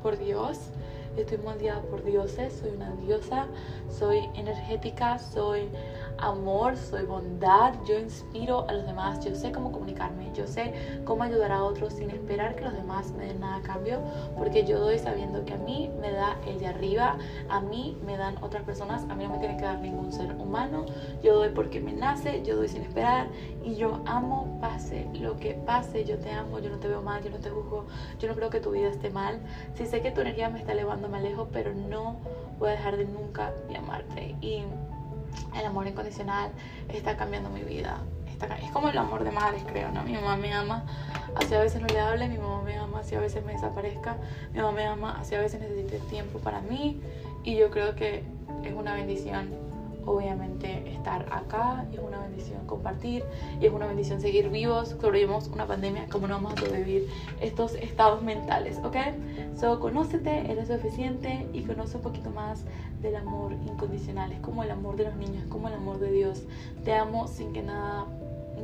por 0.02 0.18
Dios 0.18 0.58
estoy 1.16 1.38
moldeada 1.38 1.82
por 1.82 2.02
dioses, 2.04 2.52
soy 2.54 2.70
una 2.70 2.90
diosa, 2.96 3.46
soy 3.88 4.28
energética, 4.34 5.18
soy 5.18 5.68
amor, 6.18 6.76
soy 6.76 7.04
bondad, 7.04 7.74
yo 7.86 7.98
inspiro 7.98 8.66
a 8.68 8.72
los 8.72 8.86
demás, 8.86 9.24
yo 9.24 9.34
sé 9.34 9.50
cómo 9.50 9.72
comunicarme, 9.72 10.30
yo 10.34 10.46
sé 10.46 10.72
cómo 11.04 11.24
ayudar 11.24 11.50
a 11.52 11.64
otros 11.64 11.94
sin 11.94 12.10
esperar 12.10 12.54
que 12.54 12.64
los 12.64 12.74
demás 12.74 13.10
me 13.12 13.26
den 13.26 13.40
nada 13.40 13.56
a 13.56 13.62
cambio, 13.62 14.00
porque 14.36 14.64
yo 14.64 14.78
doy 14.78 14.98
sabiendo 14.98 15.44
que 15.44 15.54
a 15.54 15.58
mí 15.58 15.90
me 16.00 16.12
da 16.12 16.38
el 16.46 16.60
de 16.60 16.68
arriba, 16.68 17.18
a 17.48 17.60
mí 17.60 17.96
me 18.06 18.16
dan 18.16 18.36
otras 18.42 18.62
personas, 18.62 19.02
a 19.10 19.14
mí 19.14 19.24
no 19.24 19.30
me 19.30 19.38
tiene 19.38 19.56
que 19.56 19.64
dar 19.64 19.80
ningún 19.80 20.12
ser 20.12 20.32
humano, 20.36 20.86
yo 21.22 21.34
doy 21.34 21.50
porque 21.50 21.80
me 21.80 21.92
nace, 21.92 22.42
yo 22.44 22.56
doy 22.56 22.68
sin 22.68 22.82
esperar 22.82 23.26
y 23.64 23.76
yo 23.76 24.00
amo, 24.06 24.58
pase 24.60 25.06
lo 25.14 25.38
que 25.38 25.54
pase, 25.54 26.04
yo 26.04 26.18
te 26.18 26.30
amo, 26.30 26.58
yo 26.58 26.70
no 26.70 26.78
te 26.78 26.88
veo 26.88 27.02
mal, 27.02 27.22
yo 27.22 27.30
no 27.30 27.38
te 27.38 27.50
juzgo, 27.50 27.86
yo 28.18 28.28
no 28.28 28.34
creo 28.34 28.50
que 28.50 28.60
tu 28.60 28.70
vida 28.70 28.88
esté 28.88 29.10
mal, 29.10 29.40
si 29.74 29.86
sé 29.86 30.02
que 30.02 30.10
tu 30.10 30.20
energía 30.20 30.48
me 30.48 30.58
está 30.58 30.72
elevando, 30.72 31.08
me 31.08 31.18
alejo, 31.18 31.48
pero 31.52 31.72
no 31.74 32.16
voy 32.58 32.70
a 32.70 32.72
dejar 32.72 32.96
de 32.96 33.04
nunca 33.04 33.52
de 33.68 33.76
amarte 33.76 34.34
y 34.40 34.64
el 35.58 35.66
amor 35.66 35.86
incondicional 35.86 36.50
está 36.88 37.16
cambiando 37.16 37.50
mi 37.50 37.62
vida. 37.62 37.98
es 38.62 38.70
como 38.72 38.88
el 38.88 38.98
amor 38.98 39.24
de 39.24 39.30
madres, 39.30 39.62
creo, 39.66 39.90
¿no? 39.92 40.02
Mi 40.02 40.14
mamá 40.14 40.36
me 40.36 40.52
ama, 40.52 40.84
así 41.36 41.54
a 41.54 41.60
veces 41.60 41.80
no 41.80 41.86
le 41.86 42.00
hable, 42.00 42.28
mi 42.28 42.38
mamá 42.38 42.62
me 42.62 42.76
ama, 42.76 43.00
así 43.00 43.14
a 43.14 43.20
veces 43.20 43.44
me 43.44 43.52
desaparezca, 43.52 44.16
mi 44.52 44.60
mamá 44.60 44.72
me 44.72 44.86
ama, 44.86 45.18
así 45.20 45.34
a 45.34 45.40
veces 45.40 45.60
necesite 45.60 45.98
tiempo 46.10 46.38
para 46.40 46.60
mí 46.60 47.00
y 47.44 47.56
yo 47.56 47.70
creo 47.70 47.94
que 47.94 48.24
es 48.64 48.74
una 48.74 48.94
bendición 48.94 49.71
obviamente 50.06 50.92
estar 50.92 51.26
acá 51.30 51.86
es 51.92 51.98
una 51.98 52.20
bendición 52.20 52.66
compartir 52.66 53.24
y 53.60 53.66
es 53.66 53.72
una 53.72 53.86
bendición 53.86 54.20
seguir 54.20 54.48
vivos. 54.48 54.96
Sobrevivimos 55.00 55.48
una 55.48 55.66
pandemia, 55.66 56.06
como 56.10 56.28
no 56.28 56.34
vamos 56.34 56.54
a 56.54 56.56
sobrevivir 56.56 57.08
estos 57.40 57.74
estados 57.74 58.22
mentales, 58.22 58.78
¿ok? 58.82 58.96
So, 59.58 59.80
conócete, 59.80 60.50
eres 60.50 60.68
suficiente 60.68 61.46
y 61.52 61.62
conoce 61.62 61.96
un 61.96 62.02
poquito 62.02 62.30
más 62.30 62.64
del 63.00 63.16
amor 63.16 63.52
incondicional. 63.52 64.32
Es 64.32 64.40
como 64.40 64.62
el 64.62 64.70
amor 64.70 64.96
de 64.96 65.04
los 65.04 65.16
niños, 65.16 65.44
es 65.44 65.48
como 65.48 65.68
el 65.68 65.74
amor 65.74 65.98
de 65.98 66.10
Dios. 66.10 66.42
Te 66.84 66.94
amo 66.94 67.28
sin 67.28 67.52
que 67.52 67.62
nada 67.62 68.06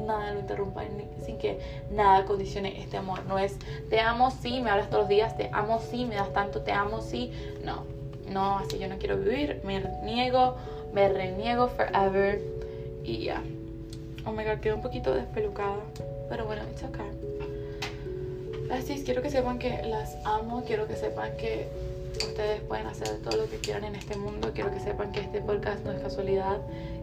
nada 0.06 0.32
lo 0.32 0.40
interrumpa, 0.40 0.82
sin 1.24 1.38
que 1.38 1.58
nada 1.90 2.24
condicione 2.24 2.80
este 2.80 2.96
amor. 2.96 3.24
No 3.26 3.38
es 3.38 3.58
te 3.90 4.00
amo 4.00 4.30
si 4.30 4.60
me 4.60 4.70
hablas 4.70 4.88
todos 4.88 5.02
los 5.02 5.08
días, 5.08 5.36
te 5.36 5.50
amo 5.52 5.80
si 5.80 6.04
me 6.04 6.14
das 6.14 6.32
tanto, 6.32 6.62
te 6.62 6.72
amo 6.72 7.00
si. 7.00 7.32
No, 7.64 7.84
no, 8.30 8.58
así 8.58 8.78
yo 8.78 8.88
no 8.88 8.98
quiero 8.98 9.16
vivir, 9.16 9.60
me 9.64 9.80
niego 10.04 10.56
me 10.92 11.08
reniego 11.08 11.68
forever 11.68 12.40
y 13.04 13.24
ya. 13.24 13.42
Oh 14.26 14.32
my 14.32 14.44
god, 14.44 14.60
quedó 14.60 14.76
un 14.76 14.82
poquito 14.82 15.14
despelucada, 15.14 15.78
pero 16.28 16.44
bueno, 16.46 16.62
it's 16.70 16.82
okay. 16.82 17.06
Así 18.70 19.02
quiero 19.04 19.22
que 19.22 19.30
sepan 19.30 19.58
que 19.58 19.82
las 19.84 20.16
amo, 20.24 20.62
quiero 20.66 20.86
que 20.86 20.96
sepan 20.96 21.36
que 21.36 21.68
ustedes 22.18 22.60
pueden 22.62 22.86
hacer 22.86 23.18
todo 23.22 23.36
lo 23.36 23.48
que 23.48 23.56
quieran 23.56 23.84
en 23.84 23.94
este 23.94 24.16
mundo, 24.16 24.50
quiero 24.54 24.70
que 24.72 24.80
sepan 24.80 25.12
que 25.12 25.20
este 25.20 25.40
podcast 25.40 25.84
no 25.84 25.92
es 25.92 26.00
casualidad 26.00 26.58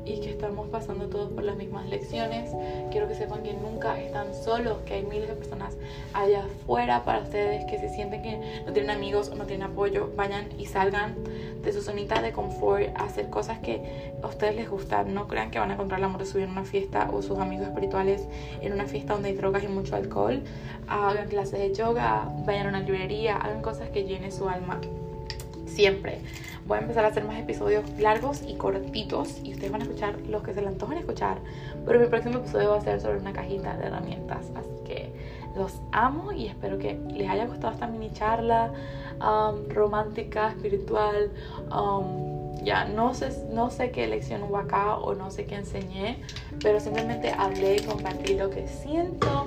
y 0.06 0.20
que 0.20 0.30
estamos 0.30 0.70
pasando 0.70 1.08
todos 1.08 1.32
por 1.32 1.44
las 1.44 1.56
mismas 1.56 1.88
lecciones. 1.88 2.52
Quiero 2.92 3.08
que 3.08 3.16
sepan 3.16 3.42
que 3.42 3.54
nunca 3.54 4.00
están 4.00 4.34
solos, 4.36 4.78
que 4.86 4.96
hay 4.96 5.04
miles 5.04 5.28
de 5.28 5.36
personas 5.36 5.76
allá 6.14 6.46
afuera 6.46 7.04
para 7.04 7.20
ustedes 7.20 7.66
que 7.66 7.80
se 7.80 7.90
sienten 7.90 8.22
que 8.22 8.64
no 8.66 8.72
tienen 8.72 8.92
amigos 8.92 9.30
o 9.30 9.36
no 9.36 9.46
tienen 9.46 9.72
apoyo. 9.72 10.12
Vayan 10.16 10.48
y 10.60 10.68
salgan 10.68 11.16
de 11.66 11.74
su 11.74 11.82
zonita 11.82 12.22
de 12.22 12.32
confort 12.32 12.88
hacer 12.96 13.30
cosas 13.30 13.60
que 13.60 14.14
a 14.22 14.28
ustedes 14.28 14.56
les 14.56 14.70
gustan. 14.70 15.14
No 15.14 15.28
crean 15.28 15.52
que 15.52 15.60
van 15.60 15.72
a 15.72 15.74
encontrar 15.74 16.00
el 16.00 16.06
amor 16.06 16.20
de 16.20 16.26
su 16.26 16.38
en 16.40 16.52
una 16.52 16.64
fiesta 16.64 17.10
o 17.12 17.22
sus 17.22 17.38
amigos 17.40 17.68
espirituales 17.68 18.28
en 18.62 18.74
una 18.74 18.86
fiesta 18.86 19.14
donde 19.14 19.30
hay 19.30 19.36
drogas 19.36 19.64
y 19.64 19.68
mucho 19.68 19.96
alcohol. 19.96 20.44
Hagan 20.88 21.28
clases 21.28 21.60
de 21.60 21.74
yoga, 21.74 22.30
vayan 22.46 22.68
a 22.68 22.70
una 22.70 22.80
librería, 22.80 23.38
hagan 23.38 23.62
cosas 23.62 23.90
que 23.90 24.04
llenen 24.04 24.32
su 24.32 24.48
alma 24.48 24.80
siempre. 25.68 26.20
Voy 26.68 26.80
a 26.80 26.82
empezar 26.82 27.06
a 27.06 27.10
hacer 27.10 27.24
más 27.26 27.38
episodios 27.40 27.88
largos 28.00 28.42
y 28.48 28.56
cortitos 28.56 29.40
y 29.44 29.54
ustedes 29.54 29.72
van 29.72 29.82
a 29.82 29.84
escuchar 29.84 30.20
los 30.28 30.42
que 30.42 30.54
se 30.54 30.62
le 30.62 30.68
antojan 30.68 30.98
escuchar. 30.98 31.38
Pero 31.86 32.00
mi 32.00 32.08
próximo 32.08 32.40
episodio 32.40 32.72
va 32.72 32.78
a 32.78 32.82
ser 32.82 33.02
sobre 33.02 33.20
una 33.20 33.34
cajita 33.34 33.78
de 33.78 33.86
herramientas. 33.86 34.48
Así 34.56 34.72
que 34.86 35.12
Los 35.56 35.82
amo 35.92 36.32
y 36.32 36.48
espero 36.48 36.78
que 36.78 37.00
les 37.14 37.30
haya 37.30 37.46
gustado 37.46 37.74
esta 37.74 37.88
mini 37.88 38.12
charla 38.12 38.72
um, 39.22 39.70
romántica, 39.70 40.50
espiritual. 40.50 41.32
Um, 41.72 42.56
ya 42.64 42.86
no 42.86 43.14
sé, 43.14 43.30
no 43.52 43.70
sé 43.70 43.92
qué 43.92 44.08
lección 44.08 44.44
hubo 44.44 44.58
acá 44.58 44.96
o 44.98 45.14
no 45.14 45.30
sé 45.30 45.46
qué 45.46 45.56
enseñé, 45.56 46.22
pero 46.62 46.80
simplemente 46.80 47.32
hablé 47.32 47.78
y 47.78 47.82
compartí 47.82 48.34
lo 48.34 48.50
que 48.50 48.68
siento 48.68 49.46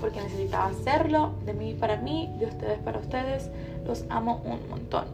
porque 0.00 0.20
necesitaba 0.20 0.66
hacerlo 0.66 1.32
de 1.44 1.54
mí 1.54 1.74
para 1.74 1.96
mí, 1.96 2.34
de 2.38 2.46
ustedes 2.46 2.78
para 2.80 2.98
ustedes. 2.98 3.50
Los 3.86 4.04
amo 4.10 4.42
un 4.44 4.68
montón. 4.68 5.04